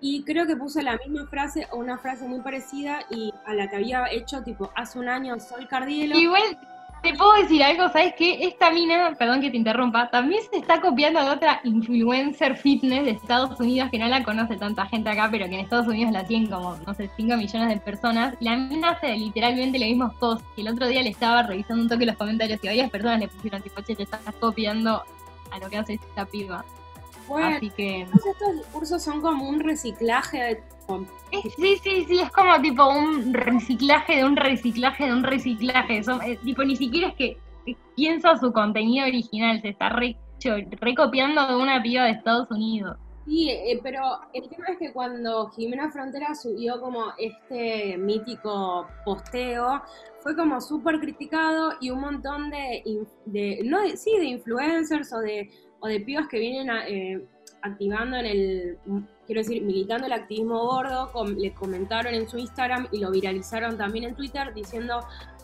y 0.00 0.22
creo 0.24 0.46
que 0.46 0.56
puso 0.56 0.80
la 0.80 0.96
misma 0.96 1.26
frase 1.26 1.66
o 1.72 1.78
una 1.78 1.98
frase 1.98 2.26
muy 2.26 2.40
parecida 2.40 3.00
y 3.10 3.32
a 3.46 3.54
la 3.54 3.68
que 3.68 3.76
había 3.76 4.10
hecho 4.10 4.42
tipo 4.42 4.70
hace 4.76 4.98
un 4.98 5.08
año 5.08 5.38
Sol 5.40 5.66
Cardielo. 5.68 6.16
Igual 6.16 6.58
te 7.02 7.14
puedo 7.14 7.32
decir 7.34 7.62
algo, 7.62 7.88
¿sabes 7.90 8.14
qué? 8.16 8.44
Esta 8.44 8.70
mina, 8.70 9.14
perdón 9.16 9.40
que 9.40 9.50
te 9.50 9.56
interrumpa, 9.56 10.10
también 10.10 10.42
se 10.50 10.58
está 10.58 10.80
copiando 10.80 11.22
de 11.24 11.30
otra 11.30 11.60
influencer 11.62 12.56
fitness 12.56 13.04
de 13.04 13.10
Estados 13.12 13.58
Unidos 13.60 13.90
que 13.90 13.98
no 13.98 14.08
la 14.08 14.24
conoce 14.24 14.56
tanta 14.56 14.86
gente 14.86 15.08
acá, 15.08 15.28
pero 15.30 15.46
que 15.46 15.54
en 15.54 15.60
Estados 15.60 15.86
Unidos 15.86 16.12
la 16.12 16.24
tienen 16.24 16.50
como, 16.50 16.76
no 16.86 16.94
sé, 16.94 17.08
5 17.16 17.36
millones 17.36 17.68
de 17.68 17.76
personas. 17.80 18.34
La 18.40 18.56
mina 18.56 18.90
hace 18.90 19.16
literalmente 19.16 19.78
los 19.78 19.88
mismos 19.88 20.14
posts. 20.14 20.44
El 20.56 20.68
otro 20.68 20.86
día 20.88 21.02
le 21.02 21.10
estaba 21.10 21.44
revisando 21.44 21.84
un 21.84 21.88
toque 21.88 22.04
los 22.04 22.16
comentarios 22.16 22.58
y 22.62 22.66
varias 22.66 22.90
personas 22.90 23.20
le 23.20 23.28
pusieron 23.28 23.62
tipo, 23.62 23.80
che, 23.82 23.94
te 23.94 24.02
estás 24.02 24.20
copiando 24.40 25.04
a 25.52 25.58
lo 25.60 25.70
que 25.70 25.76
hace 25.76 25.94
esta 25.94 26.24
piba. 26.26 26.64
Así 27.36 27.70
que... 27.70 28.02
estos 28.02 28.56
discursos 28.56 29.02
son 29.02 29.20
como 29.20 29.48
un 29.48 29.60
reciclaje 29.60 30.38
de... 30.38 30.62
Sí, 31.56 31.76
sí, 31.82 32.04
sí, 32.08 32.20
es 32.20 32.30
como 32.30 32.58
tipo 32.62 32.88
un 32.88 33.34
reciclaje 33.34 34.16
de 34.16 34.24
un 34.24 34.36
reciclaje 34.36 35.04
de 35.04 35.12
un 35.12 35.22
reciclaje. 35.22 36.02
Son, 36.02 36.22
eh, 36.22 36.38
tipo, 36.42 36.64
ni 36.64 36.76
siquiera 36.76 37.08
es 37.08 37.14
que 37.14 37.36
piensa 37.94 38.36
su 38.38 38.52
contenido 38.52 39.06
original, 39.06 39.60
se 39.60 39.68
está 39.68 39.90
re, 39.90 40.16
recopiando 40.80 41.46
de 41.46 41.56
una 41.56 41.82
piba 41.82 42.04
de 42.04 42.12
Estados 42.12 42.50
Unidos. 42.50 42.96
Sí, 43.26 43.50
eh, 43.50 43.78
pero 43.82 44.00
el 44.32 44.48
tema 44.48 44.68
es 44.68 44.78
que 44.78 44.90
cuando 44.90 45.50
Jimena 45.50 45.90
Frontera 45.90 46.34
subió 46.34 46.80
como 46.80 47.12
este 47.18 47.98
mítico 47.98 48.88
posteo, 49.04 49.82
fue 50.22 50.34
como 50.34 50.60
súper 50.62 50.98
criticado 50.98 51.72
y 51.80 51.90
un 51.90 52.00
montón 52.00 52.48
de, 52.48 52.82
de 53.26 53.60
no 53.64 53.78
sí, 53.94 54.16
de 54.18 54.24
influencers 54.24 55.12
o 55.12 55.18
de 55.18 55.50
o 55.80 55.88
de 55.88 56.00
pibas 56.00 56.28
que 56.28 56.38
vienen 56.38 56.74
eh, 56.88 57.24
activando 57.62 58.16
en 58.16 58.26
el, 58.26 58.78
quiero 59.26 59.40
decir, 59.40 59.62
militando 59.62 60.06
el 60.06 60.12
activismo 60.12 60.58
gordo, 60.66 61.10
le 61.36 61.52
comentaron 61.52 62.14
en 62.14 62.28
su 62.28 62.38
Instagram 62.38 62.88
y 62.92 62.98
lo 62.98 63.10
viralizaron 63.10 63.76
también 63.76 64.04
en 64.04 64.14
Twitter 64.14 64.52
diciendo, 64.54 65.00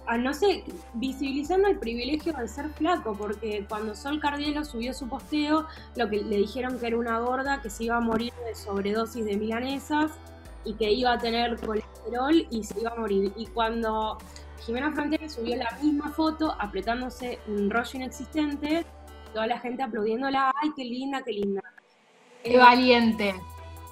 ah, 0.07 0.17
no 0.17 0.33
sé, 0.33 0.65
visibilizando 0.95 1.69
el 1.69 1.79
privilegio 1.79 2.33
de 2.33 2.49
ser 2.49 2.69
flaco, 2.71 3.15
porque 3.17 3.65
cuando 3.69 3.95
Sol 3.95 4.21
Cardielo 4.21 4.65
subió 4.65 4.95
su 4.95 5.09
posteo, 5.09 5.67
lo 5.97 6.09
que 6.09 6.23
le 6.23 6.39
dijeron 6.39 6.79
que 6.79 6.87
era 6.87 6.97
una 6.97 7.19
gorda 7.19 7.61
que 7.63 7.71
se 7.71 7.85
iba 7.85 7.97
a 7.97 8.01
morir 8.01 8.33
de 8.47 8.55
sobredosis 8.55 9.25
de 9.25 9.37
milanesas 9.37 10.13
y 10.65 10.75
que 10.75 10.91
iba 10.91 11.13
a 11.13 11.19
tener 11.19 11.59
colesterol 11.61 12.47
y 12.51 12.65
se 12.65 12.81
iba 12.81 12.91
a 12.91 12.97
morir. 12.97 13.33
Y 13.37 13.47
cuando 13.49 14.19
Jimena 14.65 14.93
Frontera 14.93 15.29
subió 15.29 15.57
la 15.57 15.77
misma 15.83 16.11
foto 16.11 16.57
apretándose 16.59 17.39
un 17.47 17.71
rollo 17.71 17.91
inexistente, 17.95 18.87
toda 19.35 19.47
la 19.49 19.59
gente 19.59 19.83
aplaudiéndola, 19.83 20.53
ay, 20.63 20.71
qué 20.75 20.85
linda, 20.85 21.23
qué 21.23 21.33
linda. 21.33 21.61
Qué 22.43 22.57
valiente. 22.57 23.35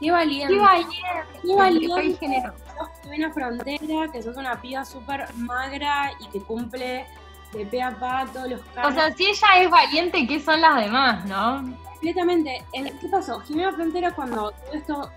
Qué 0.01 0.11
valiente. 0.11 0.55
Qué 0.55 0.61
valiente. 0.61 0.97
Qué 1.43 1.55
valiente. 1.55 2.17
Qué. 2.21 2.43
Sos 2.79 2.89
Jimena 3.03 3.33
Frontera, 3.33 4.11
que 4.13 4.23
sos 4.23 4.37
una 4.37 4.61
piba 4.61 4.85
súper 4.85 5.27
magra 5.35 6.13
y 6.21 6.27
que 6.29 6.41
cumple 6.41 7.07
de 7.53 7.67
pe 7.67 7.83
a 7.83 7.91
pa 7.99 8.27
todos 8.33 8.49
los 8.51 8.61
O 8.61 8.65
cargos. 8.75 8.95
sea, 8.95 9.13
si 9.15 9.27
ella 9.27 9.47
es 9.59 9.71
valiente, 9.71 10.27
¿qué 10.27 10.41
son 10.41 10.61
las 10.61 10.77
demás, 10.85 11.25
no? 11.27 11.77
completamente. 11.93 12.65
En- 12.73 12.99
¿Qué 12.99 13.09
pasó? 13.09 13.39
Jimena 13.41 13.73
Frontera, 13.73 14.13
cuando 14.15 14.51
todo 14.51 14.73
esto 14.73 15.11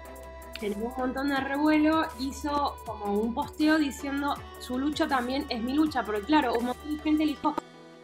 generó 0.59 0.85
un 0.85 0.93
montón 0.97 1.29
de 1.29 1.37
revuelo, 1.37 2.05
hizo 2.19 2.75
como 2.85 3.13
un 3.13 3.33
posteo 3.33 3.77
diciendo 3.79 4.35
su 4.59 4.77
lucha 4.77 5.07
también 5.07 5.45
es 5.49 5.61
mi 5.63 5.73
lucha, 5.73 6.03
porque 6.03 6.21
claro, 6.21 6.53
un 6.53 6.65
montón 6.67 6.97
de 6.97 7.01
gente 7.03 7.25
le 7.25 7.31
dijo, 7.31 7.55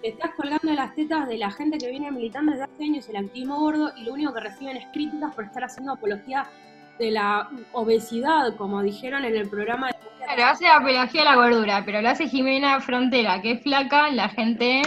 te 0.02 0.10
estás 0.10 0.32
colgando 0.36 0.68
de 0.70 0.76
las 0.76 0.96
tetas 0.96 1.28
de 1.28 1.38
la 1.38 1.52
gente 1.52 1.78
que 1.78 1.90
viene 1.90 2.12
militando 2.12 2.52
desde 2.52 2.66
hace 2.66 2.84
años 2.84 3.08
el 3.10 3.16
activismo 3.18 3.60
gordo 3.60 3.92
y 3.98 4.04
lo 4.04 4.14
único 4.14 4.34
que 4.34 4.40
reciben 4.40 4.78
es 4.78 4.86
críticas 4.94 5.34
por 5.36 5.46
estar 5.46 5.64
haciendo 5.64 5.94
apología 5.94 6.46
de 7.00 7.12
la 7.12 7.50
obesidad, 7.74 8.56
como 8.58 8.82
dijeron 8.82 9.26
en 9.26 9.36
el 9.36 9.50
programa 9.50 9.88
de 9.88 9.94
Claro, 10.24 10.46
hace 10.46 10.68
apología 10.68 11.22
a 11.24 11.26
la 11.26 11.36
gordura, 11.36 11.84
pero 11.86 12.02
lo 12.02 12.10
hace 12.10 12.28
Jimena 12.28 12.80
Frontera, 12.80 13.42
que 13.42 13.54
es 13.54 13.64
flaca, 13.64 14.10
la 14.12 14.30
gente. 14.30 14.82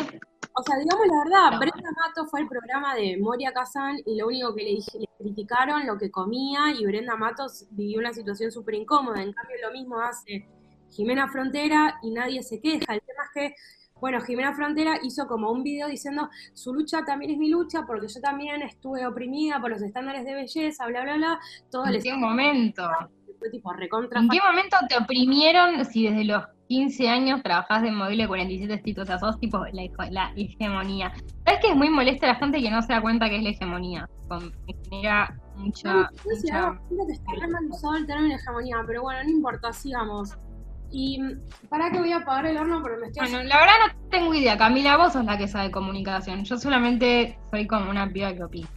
O 0.57 0.63
sea, 0.63 0.77
digamos 0.79 1.07
la 1.09 1.25
verdad, 1.25 1.51
No. 1.53 1.59
Brenda 1.59 1.91
Mato 2.01 2.27
fue 2.27 2.41
el 2.43 2.49
programa 2.49 2.95
de 2.95 3.17
Moria 3.19 3.53
Kazan 3.53 3.97
y 4.07 4.17
lo 4.17 4.29
único 4.29 4.55
que 4.55 4.63
le, 4.63 4.71
dije- 4.71 4.99
le 5.01 5.09
criticaron 5.19 5.87
lo 5.87 5.99
que 5.99 6.11
comía 6.13 6.71
y 6.79 6.87
Brenda 6.87 7.17
Matos 7.17 7.67
vivió 7.71 7.99
una 7.99 8.13
situación 8.13 8.53
súper 8.53 8.77
incómoda. 8.77 9.21
En 9.21 9.33
cambio, 9.33 9.57
lo 9.67 9.73
mismo 9.73 9.99
hace 10.01 10.47
Jimena 10.93 11.27
Frontera 11.29 11.99
y 12.03 12.11
nadie 12.13 12.43
se 12.45 12.61
queja. 12.61 12.95
El 12.95 13.01
tema 13.03 13.25
es 13.25 13.31
que, 13.35 13.55
bueno, 14.05 14.21
Jimena 14.21 14.53
Frontera 14.53 14.99
hizo 15.03 15.27
como 15.27 15.51
un 15.51 15.63
video 15.63 15.89
diciendo 15.89 16.29
su 16.53 16.75
lucha 16.75 17.07
también 17.07 17.31
es 17.31 17.39
mi 17.39 17.49
lucha 17.49 17.87
porque 17.87 18.07
yo 18.07 18.21
también 18.21 18.61
estuve 18.61 19.07
oprimida 19.07 19.59
por 19.63 19.71
los 19.71 19.81
estándares 19.81 20.27
de 20.27 20.35
belleza, 20.35 20.87
bla, 20.89 21.05
bla, 21.05 21.17
bla. 21.17 21.39
Todo 21.71 21.87
¿En 21.87 21.93
les 21.93 22.05
qué 22.05 22.13
momento? 22.13 22.87
fue 23.39 23.49
tipo 23.49 23.73
recontra 23.73 24.21
¿En 24.21 24.29
qué 24.29 24.39
momento 24.47 24.77
te 24.91 24.99
oprimieron 24.99 25.83
si 25.87 26.07
desde 26.07 26.25
los 26.25 26.45
15 26.69 27.09
años 27.09 27.43
trabajás 27.43 27.81
de 27.81 27.93
modelo 27.93 28.25
de 28.25 28.29
47 28.29 28.75
estilos? 28.75 29.05
O 29.05 29.07
sea, 29.07 29.19
sos 29.19 29.41
tipo 29.41 29.65
la, 29.73 29.89
la 30.11 30.33
hegemonía. 30.37 31.11
¿Sabes 31.47 31.61
que 31.63 31.69
es 31.71 31.77
muy 31.77 31.89
molesta 31.89 32.27
la 32.27 32.35
gente 32.35 32.61
que 32.61 32.71
no 32.71 32.83
se 32.83 32.93
da 32.93 33.01
cuenta 33.01 33.31
que 33.31 33.37
es 33.39 33.43
la 33.43 33.49
hegemonía? 33.51 34.07
Me 34.29 34.75
genera 34.85 35.35
mucha. 35.57 35.95
No, 35.95 36.03
no 36.03 36.09
sé, 36.11 36.53
mucha- 36.53 36.79
que 37.07 37.13
está 37.15 37.33
el 37.97 38.07
término 38.07 38.35
hegemonía, 38.35 38.77
pero 38.87 39.01
bueno, 39.01 39.25
no 39.25 39.31
importa, 39.31 39.73
sigamos. 39.73 40.37
Y 40.95 41.21
mm, 41.21 41.41
para 41.69 41.91
que 41.91 41.99
voy 41.99 42.13
a 42.13 42.19
apagar 42.19 42.47
el 42.47 42.57
horno 42.57 42.81
porque 42.81 42.99
me 42.99 43.07
estoy 43.09 43.29
Bueno, 43.29 43.43
la 43.49 43.59
verdad 43.59 43.75
no 43.89 44.09
tengo 44.11 44.33
idea. 44.33 44.57
Camila, 44.57 44.97
vos 44.97 45.13
sos 45.13 45.25
la 45.25 45.37
que 45.37 45.49
sabe 45.49 45.73
comunicación. 45.73 46.45
Yo 46.45 46.57
solamente 46.57 47.37
soy 47.51 47.67
como 47.67 47.91
una 47.91 48.09
piba 48.09 48.33
que 48.33 48.45
opina. 48.45 48.69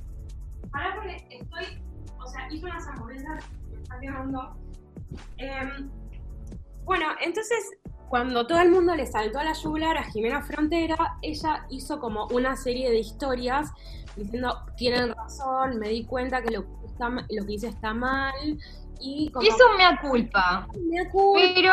Pará 0.72 0.96
porque 0.96 1.28
estoy, 1.30 1.80
o 2.20 2.28
sea, 2.28 2.52
hice 2.52 2.66
unas 2.66 2.88
hamburguesas, 2.88 3.46
me 3.70 3.82
está 3.84 4.00
quemando. 4.00 4.58
Em, 5.38 5.92
bueno, 6.86 7.06
entonces, 7.22 7.60
cuando 8.10 8.48
todo 8.48 8.62
el 8.62 8.72
mundo 8.72 8.96
le 8.96 9.06
saltó 9.06 9.38
a 9.38 9.44
la 9.44 9.54
yugular 9.54 9.96
a 9.98 10.04
Jimena 10.06 10.42
Frontera, 10.42 10.98
ella 11.22 11.68
hizo 11.70 12.00
como 12.00 12.26
una 12.32 12.56
serie 12.56 12.90
de 12.90 12.98
historias 12.98 13.72
diciendo, 14.16 14.66
tienen 14.76 15.14
razón, 15.14 15.78
me 15.78 15.90
di 15.90 16.04
cuenta 16.04 16.42
que 16.42 16.50
lo, 16.50 16.66
lo 17.30 17.46
que 17.46 17.54
hice 17.54 17.68
está 17.68 17.94
mal, 17.94 18.58
y 19.02 19.30
como, 19.32 19.46
Hizo 19.46 19.64
mea 19.78 20.00
culpa. 20.02 20.68
Pero 21.34 21.72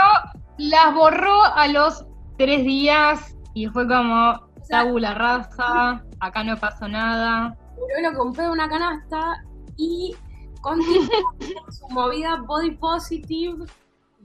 las 0.59 0.95
borró 0.95 1.45
a 1.45 1.69
los 1.69 2.05
tres 2.37 2.65
días 2.65 3.37
y 3.55 3.67
fue 3.69 3.87
como 3.87 4.45
tabula 4.69 5.15
rasa, 5.15 6.05
acá 6.21 6.45
no 6.45 6.57
pasó 6.57 6.89
nada. 6.89 7.57
lo 8.03 8.19
compré 8.19 8.49
una 8.49 8.69
canasta 8.69 9.45
y 9.77 10.15
continuó 10.61 11.09
con 11.63 11.73
su 11.73 11.89
movida 11.89 12.37
body 12.47 12.73
positive, 12.73 13.67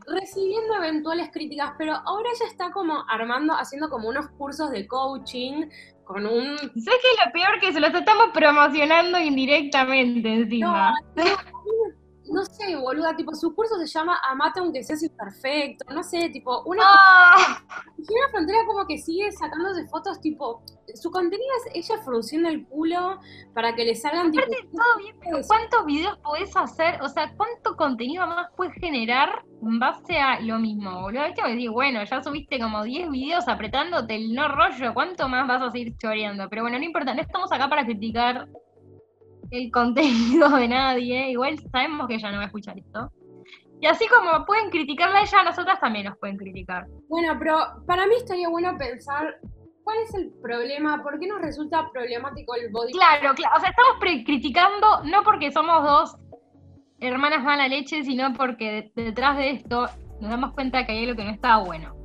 recibiendo 0.07 0.75
eventuales 0.75 1.29
críticas, 1.31 1.73
pero 1.77 1.93
ahora 1.93 2.29
ella 2.33 2.45
está 2.47 2.71
como 2.71 3.03
armando, 3.09 3.53
haciendo 3.53 3.89
como 3.89 4.09
unos 4.09 4.27
cursos 4.38 4.71
de 4.71 4.88
coaching 4.88 5.65
con 6.05 6.25
un... 6.25 6.57
¿Sabes 6.57 6.73
qué 6.75 6.91
es 6.91 7.25
lo 7.25 7.31
peor? 7.31 7.59
Que 7.59 7.73
se 7.73 7.79
los 7.79 7.93
estamos 7.93 8.29
promocionando 8.33 9.19
indirectamente 9.19 10.33
encima. 10.33 10.93
No 11.15 11.23
sé, 12.45 12.75
boluda, 12.75 13.15
tipo, 13.15 13.33
su 13.33 13.53
curso 13.55 13.77
se 13.79 13.87
llama 13.87 14.19
Amate 14.29 14.59
aunque 14.59 14.83
seas 14.83 15.03
imperfecto, 15.03 15.85
no 15.93 16.03
sé, 16.03 16.29
tipo, 16.29 16.63
una... 16.63 16.83
¡Ah! 16.85 17.63
Jimena 17.97 18.29
Frontera 18.31 18.59
como 18.67 18.85
que 18.85 18.97
sigue 18.97 19.31
sacándose 19.31 19.87
fotos, 19.87 20.21
tipo, 20.21 20.61
su 20.95 21.11
contenido 21.11 21.49
es 21.65 21.75
ella 21.89 22.01
frunciendo 22.03 22.49
el 22.49 22.65
culo 22.67 23.19
para 23.53 23.75
que 23.75 23.85
le 23.85 23.95
salgan, 23.95 24.31
tipo... 24.31 24.43
Aparte, 24.43 24.69
todo 24.71 24.97
bien, 24.97 25.15
pero 25.19 25.39
¿cuántos 25.47 25.85
videos 25.85 26.17
podés 26.19 26.55
hacer? 26.55 27.01
O 27.01 27.09
sea, 27.09 27.33
¿cuánto 27.35 27.75
contenido 27.75 28.25
más 28.27 28.47
puedes 28.55 28.73
generar 28.75 29.43
en 29.61 29.79
base 29.79 30.17
a 30.17 30.39
lo 30.39 30.59
mismo, 30.59 31.01
boludo? 31.01 31.25
Viste 31.25 31.41
que 31.41 31.49
decís, 31.49 31.69
bueno, 31.69 32.03
ya 32.03 32.23
subiste 32.23 32.59
como 32.59 32.83
10 32.83 33.09
videos 33.09 33.47
apretándote 33.47 34.15
el 34.15 34.33
no 34.33 34.47
rollo, 34.47 34.93
¿cuánto 34.93 35.27
más 35.27 35.47
vas 35.47 35.61
a 35.61 35.71
seguir 35.71 35.95
choreando? 35.97 36.49
Pero 36.49 36.61
bueno, 36.61 36.77
no 36.77 36.85
importa, 36.85 37.13
no 37.13 37.21
estamos 37.21 37.51
acá 37.51 37.67
para 37.67 37.85
criticar 37.85 38.47
el 39.51 39.71
contenido 39.71 40.49
de 40.49 40.67
nadie, 40.67 41.31
igual 41.31 41.57
sabemos 41.71 42.07
que 42.07 42.15
ella 42.15 42.31
no 42.31 42.38
va 42.38 42.43
a 42.43 42.47
escuchar 42.47 42.77
esto. 42.77 43.12
Y 43.81 43.85
así 43.88 44.05
como 44.07 44.45
pueden 44.45 44.69
criticarla 44.69 45.19
a 45.19 45.21
ella, 45.23 45.39
a 45.39 45.43
nosotras 45.45 45.79
también 45.79 46.05
nos 46.05 46.17
pueden 46.17 46.38
criticar. 46.38 46.85
Bueno, 47.07 47.33
pero 47.39 47.57
para 47.88 48.05
mí 48.07 48.15
estaría 48.17 48.49
bueno 48.49 48.77
pensar 48.77 49.38
cuál 49.83 49.97
es 50.03 50.13
el 50.15 50.31
problema, 50.41 51.01
por 51.01 51.17
qué 51.19 51.27
nos 51.27 51.41
resulta 51.41 51.89
problemático 51.91 52.55
el 52.55 52.69
body 52.71 52.91
Claro, 52.91 53.33
claro, 53.35 53.55
o 53.55 53.59
sea, 53.62 53.69
estamos 53.69 53.93
pre- 53.99 54.23
criticando 54.25 55.03
no 55.05 55.23
porque 55.23 55.51
somos 55.51 55.81
dos 55.83 56.15
hermanas 56.99 57.43
mala 57.43 57.67
leche, 57.69 58.03
sino 58.03 58.33
porque 58.33 58.91
de- 58.95 59.03
detrás 59.03 59.38
de 59.38 59.51
esto 59.51 59.88
nos 60.19 60.29
damos 60.29 60.51
cuenta 60.53 60.85
que 60.85 60.91
hay 60.91 61.05
algo 61.05 61.15
que 61.15 61.23
no 61.23 61.31
estaba 61.31 61.63
bueno. 61.63 61.95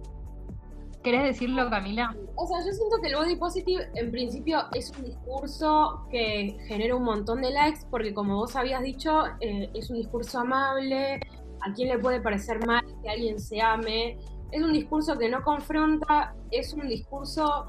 ¿Querés 1.04 1.22
decirlo, 1.24 1.68
Camila? 1.68 2.16
O 2.34 2.46
sea, 2.46 2.60
yo 2.64 2.72
siento 2.72 2.96
que 3.02 3.08
el 3.08 3.16
body 3.16 3.36
positive 3.36 3.90
en 3.94 4.10
principio 4.10 4.60
es 4.72 4.90
un 4.96 5.04
discurso 5.04 6.06
que 6.10 6.56
genera 6.66 6.96
un 6.96 7.04
montón 7.04 7.42
de 7.42 7.50
likes 7.50 7.80
porque 7.90 8.14
como 8.14 8.36
vos 8.36 8.56
habías 8.56 8.82
dicho, 8.82 9.22
eh, 9.40 9.70
es 9.74 9.90
un 9.90 9.98
discurso 9.98 10.40
amable, 10.40 11.20
a 11.60 11.72
quién 11.74 11.90
le 11.90 11.98
puede 11.98 12.22
parecer 12.22 12.66
mal 12.66 12.82
que 13.02 13.10
alguien 13.10 13.38
se 13.38 13.60
ame, 13.60 14.18
es 14.50 14.62
un 14.62 14.72
discurso 14.72 15.18
que 15.18 15.28
no 15.28 15.42
confronta, 15.42 16.34
es 16.50 16.72
un 16.72 16.88
discurso... 16.88 17.66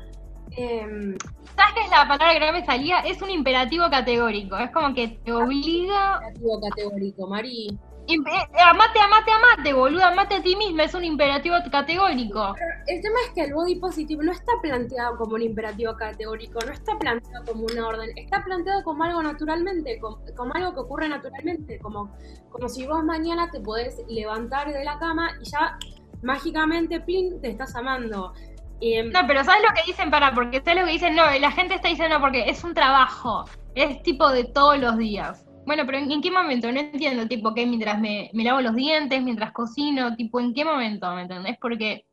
em, 0.51 1.17
¿Sabes 1.57 1.73
qué 1.73 1.81
es 1.81 1.89
la 1.89 2.07
palabra 2.07 2.39
que 2.39 2.39
no 2.39 2.53
me 2.53 2.65
salía? 2.65 2.99
Es 2.99 3.21
un 3.21 3.31
imperativo 3.31 3.89
categórico, 3.89 4.55
es 4.57 4.71
como 4.71 4.93
que 4.93 5.09
te 5.09 5.33
obliga... 5.33 6.19
creativo 6.19 6.61
categórico, 6.61 7.27
Mari. 7.27 7.77
Eh, 8.07 8.17
Amate, 8.63 8.99
amate, 8.99 9.31
amate, 9.31 9.73
boludo, 9.73 10.03
amate 10.05 10.35
a 10.35 10.41
ti 10.41 10.55
misma, 10.55 10.83
es 10.83 10.93
un 10.93 11.03
imperativo 11.03 11.55
categórico. 11.71 12.53
El 12.87 13.01
tema 13.01 13.15
es 13.25 13.33
que 13.33 13.41
el 13.45 13.53
body 13.53 13.75
positive 13.75 14.23
no 14.23 14.31
está 14.31 14.51
planteado 14.61 15.17
como 15.17 15.35
un 15.35 15.41
imperativo 15.41 15.95
categórico, 15.95 16.59
no 16.65 16.71
está 16.71 16.97
planteado 16.97 17.43
como 17.45 17.65
una 17.65 17.87
orden, 17.87 18.09
está 18.15 18.43
planteado 18.43 18.83
como 18.83 19.03
algo 19.03 19.23
naturalmente, 19.23 19.99
como, 19.99 20.19
como 20.35 20.53
algo 20.53 20.73
que 20.73 20.79
ocurre 20.81 21.09
naturalmente, 21.09 21.79
como, 21.79 22.15
como 22.49 22.69
si 22.69 22.85
vos 22.85 23.03
mañana 23.03 23.49
te 23.51 23.59
podés 23.59 23.99
levantar 24.07 24.71
de 24.71 24.83
la 24.83 24.99
cama 24.99 25.31
y 25.41 25.49
ya 25.49 25.77
mágicamente, 26.21 26.99
plin, 27.01 27.41
te 27.41 27.49
estás 27.49 27.75
amando. 27.75 28.33
Em, 28.81 29.09
No, 29.11 29.21
pero 29.25 29.43
¿sabes 29.43 29.63
lo 29.67 29.73
que 29.73 29.83
dicen? 29.87 30.11
Para, 30.11 30.33
porque 30.33 30.61
¿sabes 30.63 30.81
lo 30.81 30.85
que 30.85 30.91
dicen? 30.93 31.15
No, 31.15 31.23
la 31.39 31.51
gente 31.51 31.75
está 31.75 31.87
diciendo 31.87 32.17
porque 32.19 32.49
es 32.49 32.63
un 32.63 32.73
trabajo, 32.73 33.45
es 33.73 34.01
tipo 34.03 34.29
de 34.31 34.43
todos 34.43 34.77
los 34.77 34.97
días. 34.97 35.44
Bueno, 35.65 35.83
pero 35.85 35.97
¿en, 35.97 36.21
qué 36.21 36.29
momento? 36.29 36.71
No 36.71 36.79
entiendo, 36.79 37.27
tipo, 37.27 37.53
que 37.53 37.65
mientras 37.65 37.99
me, 37.99 38.29
lavo 38.33 38.61
los 38.61 38.75
dientes, 38.75 39.21
mientras 39.23 39.51
cocino, 39.51 40.15
tipo, 40.15 40.39
¿en 40.39 40.53
qué 40.53 40.63
momento? 40.63 41.13
¿Me 41.15 41.23
entendés? 41.23 41.57
Porque 41.59 42.05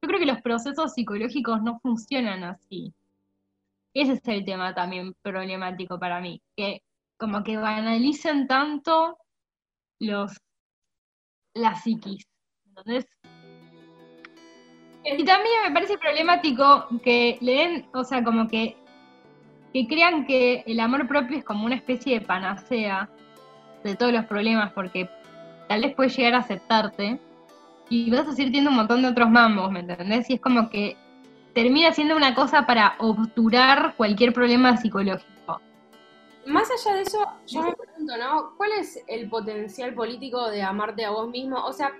yo 0.00 0.08
creo 0.08 0.20
que 0.20 0.26
los 0.26 0.40
procesos 0.40 0.94
psicológicos 0.94 1.62
no 1.62 1.80
funcionan 1.80 2.44
así. 2.44 2.94
Ese 3.94 4.12
es 4.12 4.28
el 4.28 4.44
tema 4.44 4.74
también 4.74 5.14
problemático 5.22 5.98
para 5.98 6.20
mí, 6.20 6.40
que 6.56 6.82
como 7.18 7.42
que 7.42 7.56
banalicen 7.56 8.46
tanto 8.46 9.18
los 9.98 10.40
la 11.54 11.74
psiquis. 11.74 12.24
¿Entendés? 12.66 13.06
Y 15.04 15.24
también 15.24 15.62
me 15.66 15.72
parece 15.72 15.98
problemático 15.98 16.86
que 17.02 17.36
le 17.40 17.52
den, 17.52 17.88
o 17.92 18.04
sea, 18.04 18.22
como 18.22 18.46
que, 18.46 18.76
que 19.72 19.86
crean 19.86 20.26
que 20.26 20.62
el 20.66 20.80
amor 20.80 21.08
propio 21.08 21.38
es 21.38 21.44
como 21.44 21.64
una 21.64 21.74
especie 21.74 22.18
de 22.18 22.26
panacea 22.26 23.08
de 23.82 23.96
todos 23.96 24.12
los 24.12 24.24
problemas, 24.26 24.72
porque 24.72 25.08
tal 25.68 25.80
vez 25.80 25.94
puedes 25.94 26.16
llegar 26.16 26.34
a 26.34 26.38
aceptarte 26.38 27.18
y 27.88 28.10
vas 28.10 28.28
a 28.28 28.32
seguir 28.32 28.46
teniendo 28.46 28.70
un 28.70 28.76
montón 28.76 29.02
de 29.02 29.08
otros 29.08 29.30
mambos, 29.30 29.70
¿me 29.70 29.80
entendés? 29.80 30.28
Y 30.30 30.34
es 30.34 30.40
como 30.40 30.70
que 30.70 30.96
termina 31.54 31.92
siendo 31.92 32.16
una 32.16 32.34
cosa 32.34 32.66
para 32.66 32.94
obturar 32.98 33.94
cualquier 33.96 34.32
problema 34.32 34.76
psicológico. 34.76 35.60
Más 36.46 36.68
allá 36.70 36.96
de 36.96 37.02
eso, 37.02 37.24
yo 37.46 37.62
me 37.62 37.72
pregunto, 37.72 38.16
¿no? 38.16 38.54
¿Cuál 38.56 38.72
es 38.72 39.02
el 39.06 39.28
potencial 39.28 39.94
político 39.94 40.50
de 40.50 40.62
amarte 40.62 41.04
a 41.04 41.10
vos 41.10 41.28
mismo? 41.28 41.64
O 41.64 41.72
sea, 41.72 41.92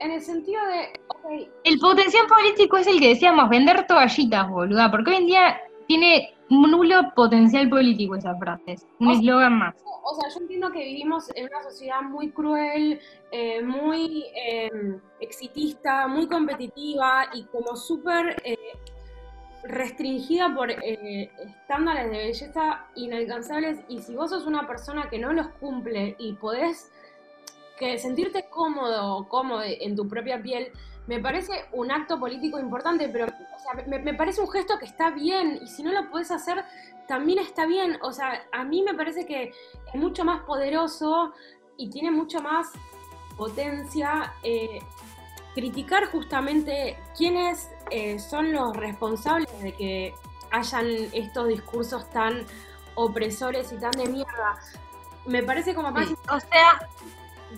en 0.00 0.10
el 0.12 0.22
sentido 0.22 0.60
de, 0.66 1.00
El 1.64 1.78
potencial 1.78 2.26
político 2.26 2.76
es 2.76 2.86
el 2.86 2.98
que 3.00 3.10
decíamos, 3.10 3.48
vender 3.50 3.86
toallitas, 3.86 4.48
boluda, 4.48 4.90
porque 4.90 5.10
hoy 5.10 5.16
en 5.16 5.26
día 5.26 5.60
tiene 5.86 6.34
nulo 6.52 7.12
potencial 7.14 7.68
político 7.68 8.16
esa 8.16 8.36
frase, 8.36 8.76
un 9.00 9.10
eslogan 9.10 9.58
más. 9.58 9.74
O 10.04 10.14
sea, 10.14 10.28
yo 10.28 10.40
entiendo 10.40 10.70
que 10.70 10.84
vivimos 10.84 11.30
en 11.34 11.46
una 11.46 11.62
sociedad 11.62 12.02
muy 12.02 12.30
cruel, 12.30 13.00
eh, 13.30 13.62
muy 13.62 14.26
em, 14.34 15.00
exitista, 15.20 16.06
muy 16.06 16.26
competitiva 16.28 17.26
y 17.32 17.44
como 17.44 17.76
súper 17.76 18.36
eh, 18.44 18.56
restringida 19.64 20.54
por 20.54 20.70
eh, 20.70 21.30
estándares 21.38 22.10
de 22.10 22.18
belleza 22.18 22.86
inalcanzables 22.96 23.80
y 23.88 24.00
si 24.00 24.14
vos 24.14 24.30
sos 24.30 24.46
una 24.46 24.66
persona 24.66 25.08
que 25.08 25.18
no 25.18 25.32
los 25.32 25.48
cumple 25.60 26.16
y 26.18 26.32
podés 26.34 26.90
que 27.78 27.98
sentirte 27.98 28.46
cómodo 28.50 29.26
cómodo 29.28 29.62
en 29.64 29.96
tu 29.96 30.08
propia 30.08 30.42
piel, 30.42 30.72
me 31.06 31.18
parece 31.18 31.64
un 31.72 31.90
acto 31.90 32.18
político 32.18 32.58
importante, 32.58 33.08
pero 33.08 33.26
me, 33.86 34.14
parece 34.14 34.40
un 34.40 34.50
gesto 34.50 34.78
que 34.78 34.86
está 34.86 35.10
bien 35.10 35.58
y 35.62 35.66
si 35.66 35.82
no 35.82 35.92
lo 35.92 36.10
puedes 36.10 36.30
hacer, 36.30 36.64
también 37.08 37.38
está 37.38 37.66
bien. 37.66 37.98
O 38.02 38.12
sea, 38.12 38.44
a 38.52 38.64
mí 38.64 38.82
me 38.82 38.94
parece 38.94 39.26
que 39.26 39.52
es 39.92 39.94
mucho 39.94 40.24
más 40.24 40.42
poderoso 40.42 41.32
y 41.76 41.90
tiene 41.90 42.10
mucho 42.10 42.40
más 42.40 42.68
potencia 43.36 44.32
eh, 44.42 44.80
criticar 45.54 46.06
justamente 46.06 46.98
quiénes 47.16 47.70
eh, 47.90 48.18
son 48.18 48.52
los 48.52 48.76
responsables 48.76 49.60
de 49.60 49.72
que 49.72 50.14
hayan 50.50 50.86
estos 51.12 51.48
discursos 51.48 52.08
tan 52.10 52.44
opresores 52.94 53.72
y 53.72 53.76
tan 53.76 53.92
de 53.92 54.06
mierda. 54.06 54.58
Me 55.26 55.42
parece 55.42 55.74
como 55.74 55.90
más... 55.90 56.08
o 56.10 56.40
sea, 56.40 56.88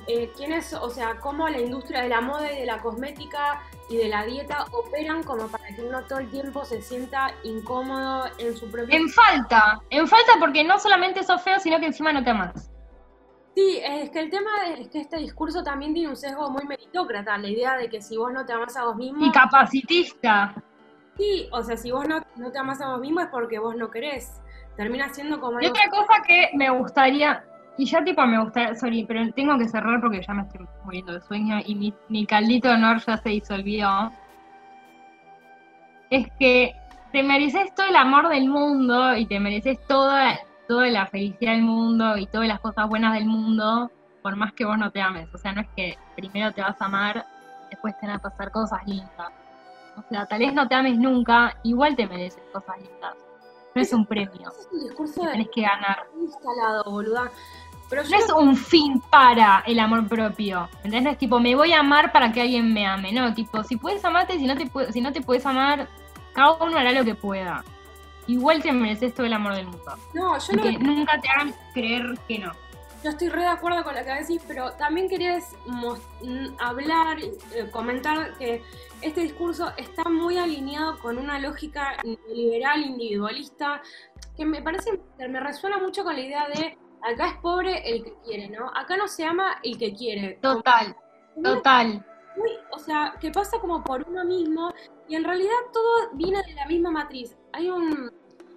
eh, 0.07 0.31
quiénes, 0.37 0.73
o 0.75 0.91
sea, 0.91 1.19
cómo 1.21 1.49
la 1.49 1.61
industria 1.61 2.03
de 2.03 2.09
la 2.09 2.21
moda 2.21 2.53
y 2.53 2.61
de 2.61 2.67
la 2.67 2.79
cosmética 2.79 3.63
y 3.89 3.97
de 3.97 4.09
la 4.09 4.25
dieta 4.25 4.65
operan 4.73 5.23
como 5.23 5.49
para 5.49 5.67
que 5.69 5.83
uno 5.83 6.03
todo 6.05 6.19
el 6.21 6.31
tiempo 6.31 6.65
se 6.65 6.81
sienta 6.83 7.33
incómodo 7.43 8.27
en 8.39 8.57
su 8.57 8.71
propio... 8.71 8.95
En 8.95 9.09
falta, 9.09 9.81
en 9.91 10.07
falta 10.09 10.33
porque 10.39 10.65
no 10.65 10.79
solamente 10.79 11.23
sos 11.23 11.43
feo, 11.43 11.59
sino 11.59 11.79
que 11.81 11.87
encima 11.87 12.13
no 12.13 12.23
te 12.23 12.31
amas. 12.31 12.71
Sí, 13.55 13.81
es 13.85 14.11
que 14.11 14.21
el 14.21 14.31
tema 14.31 14.51
es 14.77 14.89
que 14.89 15.01
este 15.01 15.19
discurso 15.19 15.63
también 15.63 15.95
tiene 15.95 16.09
un 16.09 16.17
sesgo 16.17 16.51
muy 16.51 16.65
meritócrata, 16.65 17.39
la 17.39 17.49
idea 17.49 17.77
de 17.77 17.89
que 17.89 18.03
si 18.03 18.17
vos 18.17 18.33
no 18.33 18.45
te 18.45 18.53
amas 18.53 18.77
a 18.77 18.85
vos 18.85 18.97
mismo... 18.97 19.25
Y 19.25 19.31
capacitista. 19.31 20.55
Sí, 21.17 21.49
o 21.53 21.63
sea, 21.63 21.77
si 21.77 21.93
vos 21.93 22.09
no, 22.09 22.21
no 22.37 22.51
te 22.51 22.59
amas 22.59 22.81
a 22.81 22.89
vos 22.89 23.01
mismo 23.01 23.21
es 23.21 23.29
porque 23.29 23.61
vos 23.61 23.77
no 23.77 23.91
querés. 23.91 24.41
Termina 24.77 25.09
siendo 25.11 25.41
como... 25.41 25.61
Y 25.61 25.67
otra 25.67 25.89
cosa 25.89 26.21
que 26.27 26.51
me 26.55 26.69
gustaría, 26.71 27.45
y 27.77 27.87
ya 27.87 28.05
tipo 28.05 28.25
me 28.27 28.41
gustaría, 28.41 28.75
sorry, 28.75 29.05
pero 29.05 29.31
tengo 29.33 29.59
que 29.59 29.69
cerrar 29.69 30.01
porque 30.01 30.23
ya 30.23 30.35
me 30.35 30.43
estoy 30.43 30.67
muriendo 30.85 31.13
de 31.13 31.21
sueño 31.21 31.59
y 31.65 31.75
mi, 31.75 31.95
mi 32.09 32.27
caldito 32.27 32.69
de 32.69 32.75
honor 32.75 32.99
ya 33.05 33.17
se 33.17 33.31
disolvió. 33.31 34.13
Es 36.11 36.29
que 36.39 36.75
te 37.13 37.23
mereces 37.23 37.75
todo 37.75 37.87
el 37.87 37.97
amor 37.97 38.29
del 38.29 38.49
mundo 38.49 39.17
y 39.17 39.27
te 39.27 39.41
mereces 39.41 39.79
toda 39.87 40.39
toda 40.67 40.89
la 40.89 41.07
felicidad 41.07 41.53
del 41.53 41.63
mundo 41.63 42.17
y 42.17 42.27
todas 42.27 42.49
las 42.49 42.61
cosas 42.61 42.89
buenas 42.89 43.15
del 43.15 43.27
mundo, 43.27 43.91
por 44.23 44.37
más 44.37 44.53
que 44.53 44.65
vos 44.65 44.79
no 44.79 44.91
te 44.91 45.01
ames. 45.01 45.29
O 45.35 45.39
sea, 45.39 45.53
no 45.53 45.61
es 45.61 45.69
que 45.77 45.99
primero 46.17 46.53
te 46.53 46.63
vas 46.63 46.81
a 46.81 46.87
amar, 46.87 47.25
después 47.71 47.99
te 48.01 48.07
van 48.07 48.17
a 48.17 48.19
pasar 48.19 48.51
cosas 48.51 48.87
lindas. 48.87 49.33
O 49.97 50.03
sea, 50.09 50.27
tal 50.27 50.41
vez 50.41 50.53
no 50.53 50.67
te 50.67 50.75
ames 50.75 50.97
nunca, 50.97 51.57
igual 51.63 51.97
te 51.97 52.07
mereces 52.07 52.43
cosas 52.53 52.77
lindas. 52.79 53.15
No 53.75 53.83
es 53.83 53.93
un 53.93 54.07
premio. 54.07 54.49
Es 54.49 54.69
un 54.73 54.85
discurso 54.85 55.21
que 55.23 55.29
tenés 55.29 55.49
que 55.53 55.63
ganar. 55.63 56.07
Instalado, 56.21 56.85
boluda. 56.85 57.31
Pero 57.95 58.09
no 58.09 58.17
es 58.17 58.33
un 58.33 58.57
fin 58.57 59.01
para 59.11 59.63
el 59.67 59.79
amor 59.79 60.07
propio. 60.09 60.69
¿Entendés? 60.77 61.03
No 61.03 61.11
es 61.11 61.19
tipo, 61.19 61.41
me 61.41 61.55
voy 61.55 61.73
a 61.73 61.81
amar 61.81 62.13
para 62.13 62.33
que 62.33 62.43
alguien 62.43 62.73
me 62.73 62.87
ame. 62.87 63.13
No, 63.13 63.33
tipo, 63.35 63.63
si 63.63 63.77
puedes 63.77 64.05
amarte, 64.05 64.39
si 64.39 64.47
no 64.47 64.57
te, 64.57 64.71
si 64.93 65.01
no 65.01 65.13
te 65.13 65.21
puedes 65.21 65.47
amar, 65.47 65.89
cada 66.33 66.53
uno 66.55 66.77
hará 66.77 66.93
lo 66.93 67.05
que 67.05 67.15
pueda 67.15 67.65
igual 68.27 68.63
te 68.63 68.73
mereces 68.73 69.15
todo 69.15 69.27
el 69.27 69.33
amor 69.33 69.55
del 69.55 69.67
mundo. 69.67 69.97
No, 70.13 70.39
yo 70.39 70.53
no. 70.55 70.63
Que 70.63 70.79
nunca 70.79 71.21
te 71.21 71.29
hagan 71.29 71.55
creer 71.73 72.19
que 72.27 72.39
no. 72.39 72.53
Yo 73.03 73.11
estoy 73.11 73.29
re 73.29 73.43
de 73.43 73.49
acuerdo 73.49 73.85
con 73.85 73.95
lo 73.95 74.03
que 74.03 74.15
decís, 74.15 74.41
pero 74.49 74.73
también 74.73 75.11
quería 75.11 75.39
hablar, 76.59 77.19
eh, 77.21 77.71
comentar 77.71 78.33
que 78.39 78.63
este 79.03 79.21
discurso 79.21 79.73
está 79.77 80.09
muy 80.09 80.39
alineado 80.39 80.99
con 81.01 81.19
una 81.19 81.39
lógica 81.39 81.99
liberal, 82.33 82.81
individualista, 82.81 83.83
que 84.35 84.47
me 84.47 84.63
parece, 84.63 84.99
me 85.19 85.39
resuena 85.39 85.77
mucho 85.79 86.03
con 86.03 86.15
la 86.15 86.23
idea 86.23 86.49
de 86.49 86.79
acá 87.05 87.29
es 87.29 87.37
pobre 87.39 87.89
el 87.89 88.05
que 88.05 88.15
quiere, 88.25 88.49
¿no? 88.49 88.71
Acá 88.75 88.97
no 88.97 89.07
se 89.09 89.25
ama 89.25 89.59
el 89.63 89.79
que 89.79 89.93
quiere. 89.95 90.39
Total, 90.41 90.97
total. 91.43 92.05
o 92.73 92.79
sea, 92.79 93.15
que 93.21 93.31
pasa 93.31 93.59
como 93.61 93.85
por 93.85 94.09
uno 94.09 94.25
mismo 94.25 94.73
y 95.09 95.15
en 95.17 95.25
realidad 95.25 95.55
todo 95.73 96.11
viene 96.15 96.43
de 96.43 96.55
la 96.55 96.67
misma 96.67 96.91
matriz. 96.91 97.37
Hay 97.53 97.71
un, 97.71 98.11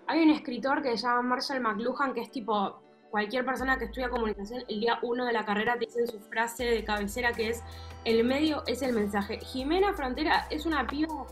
hay 0.07 0.23
un 0.23 0.29
escritor 0.29 0.81
que 0.81 0.97
se 0.97 1.03
llama 1.03 1.21
Marshall 1.21 1.62
McLuhan 1.62 2.13
que 2.13 2.21
es 2.21 2.31
tipo 2.31 2.81
cualquier 3.12 3.45
persona 3.45 3.77
que 3.77 3.86
estudia 3.86 4.10
comunicación 4.10 4.63
el 4.67 4.81
día 4.81 4.99
uno 5.01 5.25
de 5.25 5.31
la 5.31 5.45
carrera 5.45 5.73
te 5.79 5.86
dice 5.86 6.05
su 6.07 6.19
frase 6.19 6.65
de 6.65 6.83
cabecera 6.83 7.31
que 7.31 7.49
es 7.49 7.63
el 8.05 8.23
medio 8.23 8.63
es 8.67 8.81
el 8.81 8.93
mensaje. 8.93 9.39
Jimena 9.39 9.93
Frontera 9.93 10.47
es 10.49 10.65
una 10.65 10.88
piba 10.88 11.25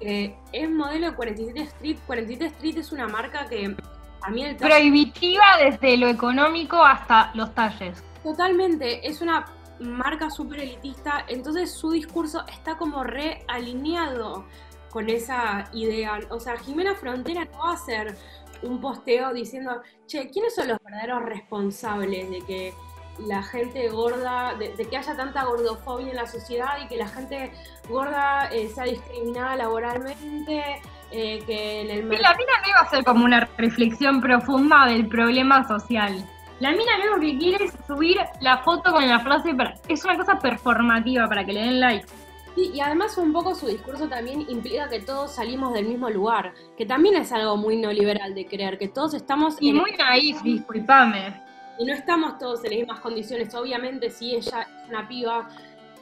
que 0.00 0.36
es 0.52 0.70
modelo 0.70 1.10
de 1.10 1.16
47 1.16 1.60
Street. 1.60 1.98
47 2.06 2.46
Street 2.46 2.78
es 2.78 2.92
una 2.92 3.06
marca 3.06 3.46
que 3.48 3.76
a 4.22 4.30
mí 4.30 4.44
el 4.44 4.56
Prohibitiva 4.56 5.44
desde 5.58 5.96
lo 5.96 6.08
económico 6.08 6.82
hasta 6.82 7.30
los 7.34 7.54
talles. 7.54 8.02
Totalmente, 8.22 9.06
es 9.06 9.20
una 9.20 9.46
marca 9.80 10.30
súper 10.30 10.60
elitista, 10.60 11.24
entonces 11.28 11.72
su 11.72 11.90
discurso 11.90 12.44
está 12.46 12.76
como 12.76 13.02
realineado 13.02 14.44
con 14.90 15.08
esa 15.08 15.68
idea. 15.72 16.20
O 16.30 16.38
sea, 16.38 16.56
Jimena 16.58 16.94
Frontera 16.94 17.44
no 17.46 17.58
va 17.58 17.70
a 17.70 17.74
hacer 17.74 18.16
un 18.62 18.80
posteo 18.80 19.32
diciendo, 19.32 19.82
che, 20.06 20.30
¿quiénes 20.30 20.54
son 20.54 20.68
los 20.68 20.78
verdaderos 20.84 21.24
responsables 21.24 22.30
de 22.30 22.40
que 22.42 22.74
la 23.18 23.42
gente 23.42 23.88
gorda, 23.88 24.54
de, 24.54 24.72
que 24.74 24.96
haya 24.96 25.16
tanta 25.16 25.44
gordofobia 25.44 26.10
en 26.10 26.16
la 26.16 26.26
sociedad 26.26 26.78
y 26.82 26.88
que 26.88 26.96
la 26.96 27.08
gente 27.08 27.52
gorda 27.88 28.48
eh, 28.52 28.68
sea 28.68 28.84
discriminada 28.84 29.56
laboralmente? 29.56 30.80
Eh, 31.14 31.42
que 31.46 31.82
en 31.82 31.90
el 31.90 32.08
la 32.08 32.34
mina 32.34 32.52
no 32.62 32.68
iba 32.68 32.80
a 32.80 32.88
ser 32.88 33.04
como 33.04 33.24
una 33.24 33.40
reflexión 33.58 34.22
profunda 34.22 34.86
del 34.86 35.06
problema 35.08 35.66
social. 35.68 36.26
La 36.58 36.70
mina 36.70 36.92
lo 37.12 37.20
que 37.20 37.36
quiere 37.36 37.64
es 37.66 37.74
subir 37.86 38.16
la 38.40 38.58
foto 38.58 38.92
con 38.92 39.06
la 39.06 39.20
frase, 39.20 39.54
para, 39.54 39.74
es 39.88 40.04
una 40.04 40.16
cosa 40.16 40.38
performativa 40.38 41.28
para 41.28 41.44
que 41.44 41.52
le 41.52 41.60
den 41.60 41.80
like. 41.80 42.06
Sí, 42.54 42.70
y 42.72 42.80
además 42.80 43.18
un 43.18 43.32
poco 43.32 43.54
su 43.54 43.66
discurso 43.66 44.08
también 44.08 44.44
implica 44.48 44.88
que 44.88 45.00
todos 45.00 45.32
salimos 45.32 45.74
del 45.74 45.86
mismo 45.86 46.08
lugar, 46.08 46.54
que 46.76 46.86
también 46.86 47.16
es 47.16 47.32
algo 47.32 47.56
muy 47.56 47.76
neoliberal 47.76 48.34
de 48.34 48.46
creer, 48.46 48.78
que 48.78 48.88
todos 48.88 49.14
estamos... 49.14 49.56
Y 49.60 49.72
muy 49.72 49.92
naif, 49.92 50.40
disculpame. 50.42 51.42
Y 51.78 51.84
no 51.84 51.94
estamos 51.94 52.38
todos 52.38 52.64
en 52.64 52.70
las 52.70 52.78
mismas 52.80 53.00
condiciones, 53.00 53.54
obviamente 53.54 54.10
si 54.10 54.36
ella 54.36 54.62
es 54.62 54.88
una 54.88 55.08
piba 55.08 55.48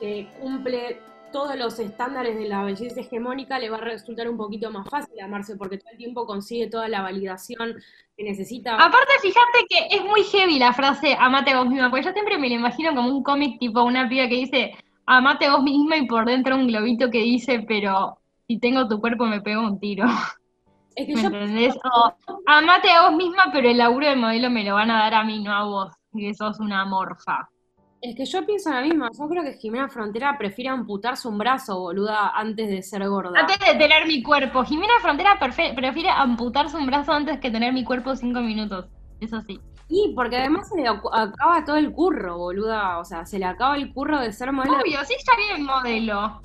que 0.01 0.29
cumple 0.41 1.01
todos 1.33 1.57
los 1.57 1.79
estándares 1.79 2.37
de 2.37 2.49
la 2.49 2.65
belleza 2.65 3.01
hegemónica, 3.01 3.59
le 3.59 3.71
va 3.71 3.79
a 3.79 3.81
resultar 3.81 4.29
un 4.29 4.37
poquito 4.37 4.71
más 4.71 4.89
fácil 4.89 5.21
amarse 5.21 5.57
porque 5.57 5.79
todo 5.79 5.91
el 5.93 5.99
tiempo 5.99 6.27
consigue 6.27 6.69
toda 6.69 6.89
la 6.89 7.03
validación 7.03 7.77
que 8.17 8.25
necesita. 8.25 8.75
Aparte, 8.75 9.13
fíjate 9.23 9.67
que 9.69 9.97
es 9.97 10.05
muy 10.05 10.23
heavy 10.25 10.59
la 10.59 10.73
frase 10.73 11.17
amate 11.19 11.53
a 11.53 11.59
vos 11.59 11.69
misma, 11.69 11.91
porque 11.91 12.07
yo 12.07 12.13
siempre 12.13 12.39
me 12.39 12.49
lo 12.49 12.55
imagino 12.57 12.95
como 12.95 13.09
un 13.09 13.23
cómic 13.23 13.59
tipo 13.59 13.83
una 13.83 14.09
piba 14.09 14.29
que 14.29 14.37
dice 14.37 14.73
amate 15.07 15.47
a 15.47 15.55
vos 15.55 15.63
misma 15.63 15.97
y 15.97 16.07
por 16.07 16.25
dentro 16.25 16.55
un 16.57 16.69
globito 16.69 17.11
que 17.11 17.19
dice, 17.19 17.65
pero 17.67 18.19
si 18.47 18.59
tengo 18.59 18.89
tu 18.89 19.01
cuerpo 19.01 19.27
me 19.27 19.41
pego 19.41 19.63
un 19.63 19.81
tiro. 19.81 20.07
Es 20.97 21.07
que 21.07 21.15
¿Me 21.15 21.23
entendés? 21.23 21.77
O 21.85 22.13
amate 22.47 22.91
a 22.91 23.09
vos 23.09 23.17
misma, 23.17 23.51
pero 23.53 23.69
el 23.69 23.79
laburo 23.79 24.09
de 24.09 24.17
modelo 24.17 24.51
me 24.51 24.65
lo 24.65 24.75
van 24.75 24.91
a 24.91 24.99
dar 24.99 25.15
a 25.15 25.25
mí, 25.25 25.41
no 25.43 25.53
a 25.53 25.65
vos, 25.65 25.93
que 26.13 26.35
sos 26.35 26.59
una 26.59 26.85
morfa. 26.85 27.49
Es 28.03 28.17
que 28.17 28.25
yo 28.25 28.47
pienso 28.47 28.71
la 28.71 28.81
misma, 28.81 29.11
yo 29.17 29.29
creo 29.29 29.43
que 29.43 29.53
Jimena 29.59 29.89
Frontera 29.89 30.39
prefiere 30.39 30.71
amputarse 30.71 31.29
un 31.29 31.37
brazo, 31.37 31.79
boluda, 31.79 32.31
antes 32.31 32.71
de 32.71 32.83
ser 32.83 33.07
gorda. 33.07 33.39
Antes 33.39 33.59
de 33.59 33.75
tener 33.75 34.07
mi 34.07 34.23
cuerpo. 34.23 34.65
Jimena 34.65 34.95
Frontera 35.03 35.39
prefiere 35.39 36.09
amputarse 36.09 36.79
un 36.79 36.87
brazo 36.87 37.13
antes 37.13 37.39
que 37.41 37.51
tener 37.51 37.75
mi 37.75 37.85
cuerpo 37.85 38.17
cinco 38.17 38.41
minutos. 38.41 38.87
Eso 39.21 39.43
sí. 39.43 39.61
Sí, 39.89 40.13
porque 40.15 40.39
además 40.39 40.69
se 40.69 40.81
le 40.81 40.89
acaba 40.89 41.65
todo 41.67 41.77
el 41.77 41.93
curro, 41.93 42.39
boluda. 42.39 42.99
O 42.99 43.05
sea, 43.05 43.27
se 43.27 43.39
le 43.39 43.45
acaba 43.45 43.77
el 43.77 43.93
curro 43.93 44.19
de 44.21 44.33
ser 44.33 44.51
modelo. 44.51 44.79
Obvio, 44.79 45.05
sí 45.05 45.15
está 45.19 45.33
bien 45.37 45.65
modelo. 45.67 46.41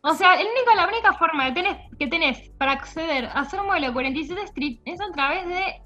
O 0.00 0.14
sea, 0.14 0.34
el 0.34 0.46
único, 0.46 0.74
la 0.76 0.88
única 0.88 1.12
forma 1.14 1.46
que 1.46 1.52
tenés, 1.52 1.78
que 1.98 2.06
tenés 2.06 2.48
para 2.58 2.72
acceder 2.72 3.28
a 3.34 3.44
ser 3.44 3.60
modelo 3.62 3.92
47 3.92 4.40
Street 4.44 4.78
es 4.84 5.00
a 5.00 5.12
través 5.12 5.46
de 5.46 5.82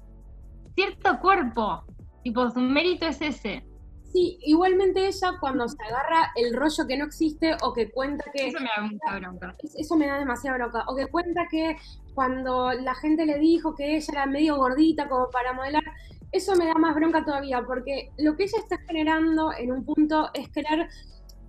cierto 0.75 1.19
cuerpo. 1.19 1.83
Tipo, 2.23 2.49
su 2.51 2.59
mérito 2.59 3.07
es 3.07 3.19
ese. 3.19 3.65
Sí, 4.11 4.37
igualmente 4.41 5.07
ella 5.07 5.33
cuando 5.39 5.67
se 5.67 5.81
agarra 5.83 6.31
el 6.35 6.53
rollo 6.53 6.85
que 6.87 6.97
no 6.97 7.05
existe 7.05 7.55
o 7.61 7.73
que 7.73 7.89
cuenta 7.91 8.25
que... 8.33 8.47
Eso 8.47 8.59
me 8.59 8.69
da 8.75 8.81
mucha 8.83 9.19
bronca. 9.19 9.55
Eso 9.61 9.95
me 9.95 10.07
da 10.07 10.19
demasiada 10.19 10.57
bronca. 10.57 10.83
O 10.87 10.95
que 10.95 11.07
cuenta 11.07 11.47
que 11.49 11.77
cuando 12.13 12.73
la 12.73 12.93
gente 12.95 13.25
le 13.25 13.39
dijo 13.39 13.73
que 13.73 13.95
ella 13.95 14.07
era 14.11 14.25
medio 14.25 14.57
gordita 14.57 15.07
como 15.07 15.29
para 15.29 15.53
modelar, 15.53 15.83
eso 16.31 16.55
me 16.55 16.65
da 16.65 16.73
más 16.75 16.95
bronca 16.95 17.23
todavía, 17.23 17.63
porque 17.65 18.11
lo 18.17 18.35
que 18.35 18.43
ella 18.43 18.57
está 18.57 18.77
generando 18.87 19.53
en 19.53 19.71
un 19.71 19.85
punto 19.85 20.29
es 20.33 20.49
crear 20.49 20.89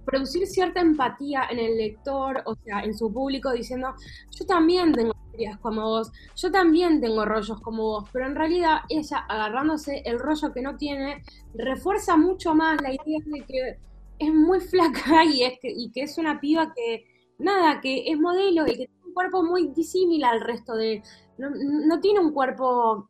producir 0.05 0.47
cierta 0.47 0.81
empatía 0.81 1.47
en 1.51 1.59
el 1.59 1.77
lector, 1.77 2.43
o 2.47 2.57
sea, 2.57 2.81
en 2.81 2.97
su 2.97 3.13
público, 3.13 3.53
diciendo, 3.53 3.95
yo 4.31 4.47
también 4.47 4.93
tengo 4.93 5.15
como 5.61 5.83
vos, 5.83 6.13
yo 6.37 6.51
también 6.51 7.01
tengo 7.01 7.25
rollos 7.25 7.61
como 7.61 7.83
vos, 7.83 8.09
pero 8.13 8.27
en 8.27 8.35
realidad 8.35 8.81
ella, 8.89 9.19
agarrándose 9.29 10.03
el 10.05 10.19
rollo 10.19 10.53
que 10.53 10.63
no 10.63 10.77
tiene, 10.77 11.23
refuerza 11.55 12.17
mucho 12.17 12.55
más 12.55 12.81
la 12.81 12.93
idea 12.93 13.19
de 13.25 13.45
que 13.45 13.79
es 14.19 14.33
muy 14.33 14.61
flaca 14.61 15.25
y, 15.25 15.43
es 15.43 15.59
que, 15.61 15.71
y 15.71 15.91
que 15.91 16.03
es 16.03 16.19
una 16.19 16.41
piba 16.41 16.73
que, 16.75 17.05
nada, 17.39 17.81
que 17.81 18.11
es 18.11 18.19
modelo 18.19 18.67
y 18.67 18.71
que 18.71 18.87
tiene 18.87 19.07
un 19.07 19.15
cuerpo 19.15 19.43
muy 19.43 19.69
disímil 19.69 20.25
al 20.25 20.41
resto 20.41 20.75
de... 20.75 21.03
No, 21.39 22.01
tiene 22.01 22.21
un 22.21 22.33
cuerpo 22.33 23.09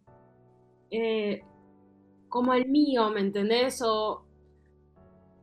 eh, 0.90 1.42
como 2.28 2.54
el 2.54 2.66
mío, 2.68 3.11
¿me 3.11 3.20
entendés? 3.20 3.82
O, 3.82 4.24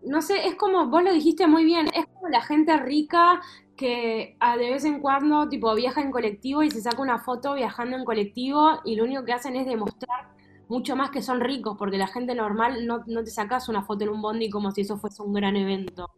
no 0.03 0.21
sé, 0.21 0.47
es 0.47 0.55
como, 0.55 0.87
vos 0.87 1.03
lo 1.03 1.13
dijiste 1.13 1.47
muy 1.47 1.65
bien, 1.65 1.87
es 1.93 2.05
como 2.07 2.29
la 2.29 2.41
gente 2.41 2.77
rica 2.77 3.41
que 3.75 4.35
a 4.39 4.57
de 4.57 4.71
vez 4.71 4.83
en 4.85 4.99
cuando 4.99 5.47
tipo 5.47 5.73
viaja 5.73 6.01
en 6.01 6.11
colectivo 6.11 6.63
y 6.63 6.71
se 6.71 6.81
saca 6.81 7.01
una 7.01 7.19
foto 7.19 7.53
viajando 7.53 7.97
en 7.97 8.03
colectivo 8.03 8.81
y 8.83 8.95
lo 8.95 9.05
único 9.05 9.23
que 9.23 9.33
hacen 9.33 9.55
es 9.55 9.65
demostrar 9.65 10.29
mucho 10.67 10.95
más 10.95 11.09
que 11.09 11.21
son 11.21 11.39
ricos, 11.41 11.75
porque 11.77 11.97
la 11.97 12.07
gente 12.07 12.35
normal 12.35 12.85
no, 12.85 13.03
no 13.07 13.23
te 13.23 13.31
sacas 13.31 13.69
una 13.69 13.81
foto 13.81 14.03
en 14.03 14.11
un 14.11 14.21
bondi 14.21 14.49
como 14.49 14.71
si 14.71 14.81
eso 14.81 14.97
fuese 14.97 15.23
un 15.23 15.33
gran 15.33 15.55
evento. 15.55 16.09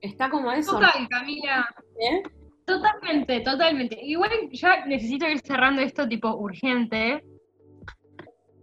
Está 0.00 0.30
como 0.30 0.50
eso. 0.52 0.72
Total, 0.72 1.06
Camila. 1.08 1.68
¿Eh? 2.00 2.22
Totalmente, 2.64 3.40
totalmente. 3.40 3.98
Igual 4.02 4.30
ya 4.52 4.86
necesito 4.86 5.28
ir 5.28 5.40
cerrando 5.40 5.82
esto 5.82 6.08
tipo 6.08 6.34
urgente. 6.34 7.22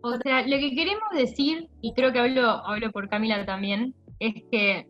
O 0.07 0.17
sea, 0.19 0.41
lo 0.43 0.57
que 0.57 0.73
queremos 0.73 1.09
decir, 1.13 1.67
y 1.81 1.93
creo 1.93 2.13
que 2.13 2.19
hablo, 2.19 2.65
hablo 2.65 2.91
por 2.91 3.09
Camila 3.09 3.45
también, 3.45 3.93
es 4.19 4.35
que 4.49 4.87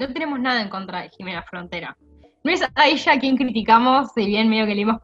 no 0.00 0.12
tenemos 0.12 0.40
nada 0.40 0.60
en 0.62 0.68
contra 0.68 1.02
de 1.02 1.10
Jimena 1.10 1.44
Frontera. 1.44 1.96
No 2.42 2.50
es 2.50 2.62
a 2.74 2.88
ella 2.88 3.20
quien 3.20 3.36
criticamos, 3.36 4.10
si 4.14 4.26
bien 4.26 4.48
medio 4.48 4.64
que 4.64 4.70
le 4.70 4.78
dimos 4.78 4.96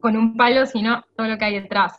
con 0.00 0.18
un 0.18 0.36
palo, 0.36 0.66
sino 0.66 1.02
todo 1.16 1.28
lo 1.28 1.38
que 1.38 1.46
hay 1.46 1.60
detrás. 1.60 1.98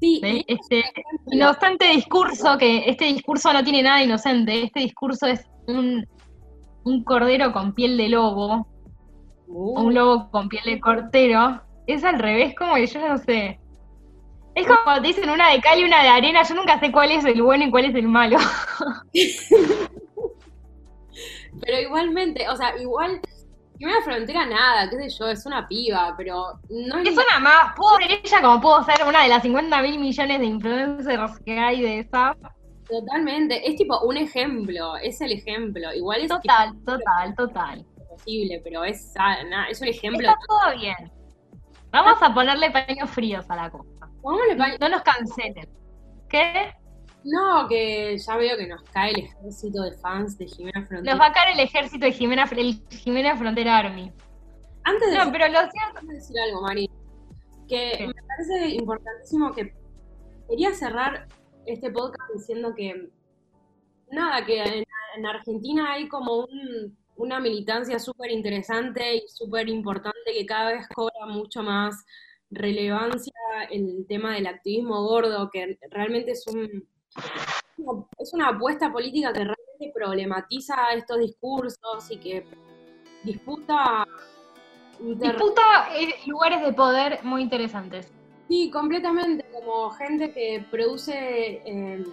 Sí, 0.00 0.20
Este 0.48 0.82
inocente 1.30 1.86
discurso, 1.86 2.58
que 2.58 2.88
este 2.88 3.04
discurso 3.04 3.52
no 3.52 3.62
tiene 3.62 3.84
nada 3.84 4.02
inocente, 4.02 4.64
este 4.64 4.80
discurso 4.80 5.26
es 5.26 5.48
un, 5.68 6.04
un 6.84 7.04
cordero 7.04 7.52
con 7.52 7.74
piel 7.74 7.96
de 7.96 8.08
lobo, 8.08 8.66
o 9.48 9.80
un 9.80 9.86
uh. 9.86 9.90
lobo 9.90 10.30
con 10.30 10.48
piel 10.48 10.64
de 10.64 10.80
cortero, 10.80 11.62
es 11.86 12.02
al 12.02 12.18
revés, 12.18 12.54
como 12.56 12.74
que 12.74 12.86
yo 12.86 13.06
no 13.06 13.18
sé. 13.18 13.59
Es 14.54 14.66
como 14.66 14.80
cuando 14.84 15.02
te 15.02 15.08
dicen 15.08 15.30
una 15.30 15.50
de 15.50 15.60
cal 15.60 15.78
y 15.78 15.84
una 15.84 16.02
de 16.02 16.08
arena, 16.08 16.42
yo 16.42 16.54
nunca 16.54 16.78
sé 16.80 16.90
cuál 16.90 17.10
es 17.12 17.24
el 17.24 17.42
bueno 17.42 17.64
y 17.64 17.70
cuál 17.70 17.84
es 17.84 17.94
el 17.94 18.08
malo. 18.08 18.38
pero 21.60 21.80
igualmente, 21.80 22.48
o 22.48 22.56
sea, 22.56 22.76
igual 22.78 23.20
Primera 23.80 24.02
Frontera 24.02 24.44
nada, 24.44 24.90
qué 24.90 25.08
sé 25.08 25.16
yo, 25.18 25.28
es 25.28 25.46
una 25.46 25.66
piba, 25.66 26.12
pero 26.14 26.60
no 26.68 26.98
es... 26.98 27.12
una 27.12 27.38
más 27.40 27.74
pobre 27.74 28.20
ella 28.22 28.42
como 28.42 28.60
puedo 28.60 28.84
ser 28.84 29.06
una 29.08 29.22
de 29.22 29.28
las 29.30 29.40
50 29.42 29.80
mil 29.80 29.98
millones 29.98 30.38
de 30.38 30.44
influencers 30.44 31.40
que 31.40 31.58
hay 31.58 31.80
de 31.80 32.00
esa. 32.00 32.36
Totalmente, 32.86 33.66
es 33.66 33.76
tipo 33.76 33.98
un 34.02 34.18
ejemplo, 34.18 34.98
es 34.98 35.18
el 35.22 35.32
ejemplo. 35.32 35.94
Igual 35.94 36.20
es 36.20 36.28
total, 36.28 36.74
total, 36.84 37.34
total. 37.34 37.86
Posible, 38.10 38.60
pero 38.62 38.84
es, 38.84 39.14
es 39.70 39.80
un 39.80 39.88
ejemplo. 39.88 40.28
Está 40.28 40.38
todo 40.46 40.78
bien. 40.78 41.10
Vamos 41.90 42.22
a 42.22 42.34
ponerle 42.34 42.70
paños 42.70 43.08
fríos 43.08 43.48
a 43.48 43.56
la 43.56 43.70
costa. 43.70 43.99
No 44.22 44.88
nos 44.88 45.02
cancelen. 45.02 45.68
¿Qué? 46.28 46.74
No, 47.24 47.68
que 47.68 48.16
ya 48.16 48.36
veo 48.36 48.56
que 48.56 48.66
nos 48.66 48.82
cae 48.84 49.10
el 49.10 49.20
ejército 49.20 49.82
de 49.82 49.92
fans 49.98 50.38
de 50.38 50.46
Jimena 50.46 50.84
Frontera. 50.86 51.12
Nos 51.12 51.20
va 51.20 51.26
a 51.28 51.32
caer 51.32 51.54
el 51.54 51.60
ejército 51.60 52.06
de 52.06 52.12
Jimena, 52.12 52.48
el 52.50 52.82
Jimena 52.88 53.36
Frontera 53.36 53.78
Army. 53.78 54.12
Antes 54.84 55.10
de, 55.10 55.18
no, 55.18 55.30
pero 55.30 55.48
lo 55.48 56.12
decir 56.12 56.36
algo, 56.40 56.62
Mari, 56.62 56.88
que 57.68 58.06
me 58.06 58.22
parece 58.22 58.68
importantísimo 58.70 59.52
que 59.52 59.74
quería 60.48 60.72
cerrar 60.72 61.28
este 61.66 61.90
podcast 61.90 62.30
diciendo 62.34 62.74
que 62.74 63.10
nada, 64.10 64.44
que 64.44 64.62
en, 64.62 65.26
Argentina 65.26 65.92
hay 65.92 66.08
como 66.08 66.46
una 67.16 67.40
militancia 67.40 67.98
súper 67.98 68.30
interesante 68.30 69.16
y 69.16 69.28
súper 69.28 69.68
importante 69.68 70.32
que 70.32 70.46
cada 70.46 70.72
vez 70.72 70.88
cobra 70.94 71.26
mucho 71.26 71.62
más 71.62 72.06
relevancia 72.50 73.32
el 73.70 74.06
tema 74.08 74.34
del 74.34 74.46
activismo 74.46 75.02
gordo, 75.02 75.50
que 75.52 75.78
realmente 75.90 76.32
es 76.32 76.46
un, 76.46 76.86
es 78.18 78.32
una 78.32 78.48
apuesta 78.48 78.92
política 78.92 79.32
que 79.32 79.44
realmente 79.44 79.92
problematiza 79.94 80.92
estos 80.94 81.18
discursos 81.18 82.10
y 82.10 82.16
que 82.18 82.44
disputa... 83.24 84.06
Disputa 84.98 85.88
eh, 85.96 86.14
lugares 86.26 86.60
de 86.60 86.74
poder 86.74 87.20
muy 87.22 87.40
interesantes. 87.40 88.12
Sí, 88.48 88.70
completamente, 88.70 89.46
como 89.52 89.90
gente 89.90 90.32
que 90.32 90.64
produce... 90.70 91.62
Eh, 91.64 92.04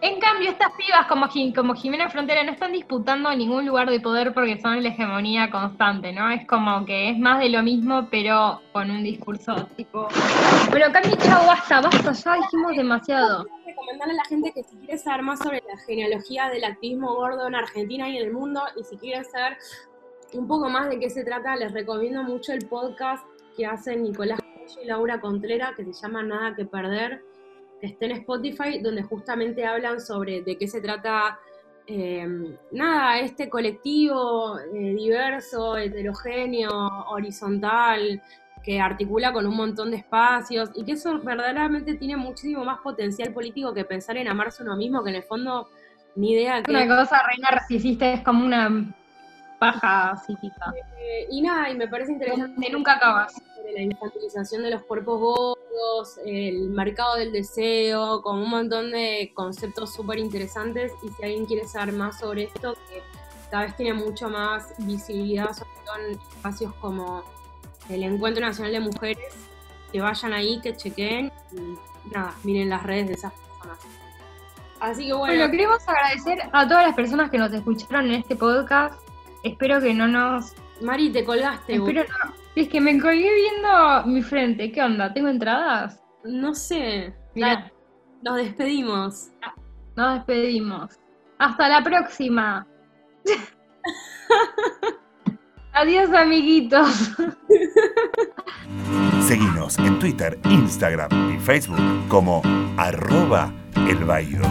en 0.00 0.20
cambio, 0.20 0.50
estas 0.50 0.72
pibas 0.72 1.06
como, 1.06 1.28
como 1.54 1.74
Jimena 1.74 2.08
Frontera 2.08 2.42
no 2.44 2.52
están 2.52 2.72
disputando 2.72 3.30
ningún 3.34 3.66
lugar 3.66 3.90
de 3.90 4.00
poder 4.00 4.32
porque 4.32 4.58
son 4.58 4.82
la 4.82 4.88
hegemonía 4.88 5.50
constante, 5.50 6.12
¿no? 6.12 6.30
Es 6.30 6.46
como 6.46 6.84
que 6.86 7.10
es 7.10 7.18
más 7.18 7.40
de 7.40 7.50
lo 7.50 7.62
mismo, 7.62 8.08
pero 8.10 8.62
con 8.72 8.90
un 8.90 9.04
discurso 9.04 9.54
tipo. 9.76 10.08
Pero 10.72 10.90
Cami, 10.92 11.14
chao, 11.18 11.46
basta, 11.46 11.82
basta, 11.82 12.12
ya 12.12 12.36
dijimos 12.36 12.74
demasiado. 12.74 13.44
Recomendarle 13.66 14.14
a 14.14 14.16
la 14.16 14.24
gente 14.24 14.52
que 14.52 14.62
si 14.62 14.76
quiere 14.76 14.96
saber 14.96 15.22
más 15.22 15.38
sobre 15.40 15.62
la 15.68 15.76
genealogía 15.78 16.48
del 16.48 16.64
activismo 16.64 17.14
gordo 17.14 17.46
en 17.46 17.54
Argentina 17.54 18.08
y 18.08 18.16
en 18.16 18.26
el 18.26 18.32
mundo, 18.32 18.62
y 18.76 18.84
si 18.84 18.96
quieren 18.96 19.26
saber 19.26 19.58
un 20.32 20.48
poco 20.48 20.70
más 20.70 20.88
de 20.88 20.98
qué 20.98 21.10
se 21.10 21.22
trata, 21.22 21.54
les 21.56 21.70
recomiendo 21.72 22.22
mucho 22.22 22.54
el 22.54 22.66
podcast 22.66 23.26
que 23.58 23.66
hacen 23.66 24.04
Nicolás 24.04 24.40
y 24.82 24.86
Laura 24.86 25.20
Contrera, 25.20 25.74
que 25.76 25.84
se 25.84 25.92
llama 25.92 26.22
Nada 26.22 26.54
que 26.56 26.64
Perder 26.64 27.33
esté 27.86 28.06
en 28.06 28.12
Spotify, 28.12 28.78
donde 28.82 29.02
justamente 29.02 29.64
hablan 29.64 30.00
sobre 30.00 30.42
de 30.42 30.56
qué 30.56 30.66
se 30.66 30.80
trata, 30.80 31.38
eh, 31.86 32.26
nada, 32.72 33.18
este 33.18 33.48
colectivo 33.48 34.58
eh, 34.58 34.94
diverso, 34.94 35.76
heterogéneo, 35.76 36.70
horizontal, 37.08 38.22
que 38.62 38.80
articula 38.80 39.32
con 39.32 39.46
un 39.46 39.56
montón 39.56 39.90
de 39.90 39.98
espacios 39.98 40.70
y 40.74 40.84
que 40.84 40.92
eso 40.92 41.20
verdaderamente 41.20 41.94
tiene 41.94 42.16
muchísimo 42.16 42.64
más 42.64 42.78
potencial 42.80 43.32
político 43.32 43.74
que 43.74 43.84
pensar 43.84 44.16
en 44.16 44.26
amarse 44.26 44.62
uno 44.62 44.74
mismo, 44.76 45.04
que 45.04 45.10
en 45.10 45.16
el 45.16 45.22
fondo 45.22 45.68
ni 46.16 46.32
idea 46.32 46.62
que... 46.62 46.70
Una 46.70 46.86
cosa, 46.86 47.22
Reina 47.26 47.50
Resististe, 47.50 48.14
es 48.14 48.22
como 48.22 48.46
una 48.46 48.94
paja 49.58 50.16
psíquica. 50.26 50.72
Eh, 50.98 51.26
y 51.30 51.42
nada, 51.42 51.70
y 51.70 51.76
me 51.76 51.88
parece 51.88 52.12
interesante... 52.12 52.70
nunca 52.70 52.94
acabas. 52.94 53.34
la 53.74 53.82
infantilización 53.82 54.62
de 54.62 54.70
los 54.70 54.82
cuerpos 54.82 55.56
el 56.24 56.70
mercado 56.70 57.16
del 57.16 57.32
deseo, 57.32 58.22
con 58.22 58.38
un 58.38 58.50
montón 58.50 58.90
de 58.90 59.32
conceptos 59.34 59.92
súper 59.92 60.18
interesantes. 60.18 60.92
Y 61.02 61.08
si 61.08 61.22
alguien 61.22 61.46
quiere 61.46 61.66
saber 61.66 61.94
más 61.94 62.18
sobre 62.18 62.44
esto, 62.44 62.74
que 62.88 63.02
cada 63.50 63.64
vez 63.64 63.76
tiene 63.76 63.94
mucho 63.94 64.28
más 64.28 64.74
visibilidad, 64.78 65.52
sobre 65.52 65.70
todo 65.84 65.96
en 66.08 66.12
espacios 66.12 66.74
como 66.80 67.22
el 67.88 68.02
Encuentro 68.02 68.44
Nacional 68.44 68.72
de 68.72 68.80
Mujeres, 68.80 69.34
que 69.92 70.00
vayan 70.00 70.32
ahí, 70.32 70.60
que 70.60 70.76
chequen 70.76 71.30
y 71.52 72.10
nada, 72.12 72.34
miren 72.42 72.70
las 72.70 72.82
redes 72.82 73.08
de 73.08 73.12
esas 73.14 73.32
personas. 73.32 73.78
Así 74.80 75.06
que 75.06 75.12
bueno. 75.12 75.34
Bueno, 75.34 75.50
queremos 75.50 75.88
agradecer 75.88 76.38
a 76.52 76.66
todas 76.66 76.86
las 76.86 76.94
personas 76.94 77.30
que 77.30 77.38
nos 77.38 77.52
escucharon 77.52 78.06
en 78.06 78.12
este 78.20 78.36
podcast. 78.36 79.03
Espero 79.44 79.80
que 79.80 79.94
no 79.94 80.08
nos. 80.08 80.54
Mari, 80.80 81.12
te 81.12 81.24
colgaste. 81.24 81.74
Espero 81.74 82.02
no 82.02 82.34
es 82.56 82.68
que 82.68 82.80
me 82.80 83.00
colgué 83.00 83.30
viendo 83.34 84.06
mi 84.06 84.22
frente. 84.22 84.72
¿Qué 84.72 84.82
onda? 84.82 85.12
¿Tengo 85.12 85.28
entradas? 85.28 86.02
No 86.24 86.54
sé. 86.54 87.14
Mira. 87.34 87.70
Nos 88.22 88.36
despedimos. 88.36 89.28
Nos 89.96 90.14
despedimos. 90.14 90.98
Hasta 91.38 91.68
la 91.68 91.82
próxima. 91.82 92.66
Adiós, 95.74 96.10
amiguitos. 96.14 97.10
Seguinos 99.26 99.78
en 99.78 99.98
Twitter, 99.98 100.38
Instagram 100.44 101.34
y 101.34 101.38
Facebook 101.40 101.80
como 102.08 102.40
arroba 102.76 103.52
el 103.74 103.98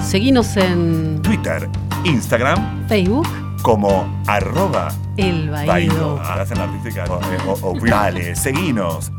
Seguinos 0.01 0.57
en 0.57 1.21
Twitter, 1.21 1.69
Instagram, 2.03 2.87
Facebook 2.87 3.52
como 3.63 4.05
arroba 4.27 4.89
el 5.17 5.49
baído. 5.49 6.19
Hacen 6.21 6.59
artística 6.59 7.05
o, 7.05 7.19
o, 7.49 7.71
o, 7.71 7.79
Dale, 7.81 8.35
seguinos. 8.35 9.11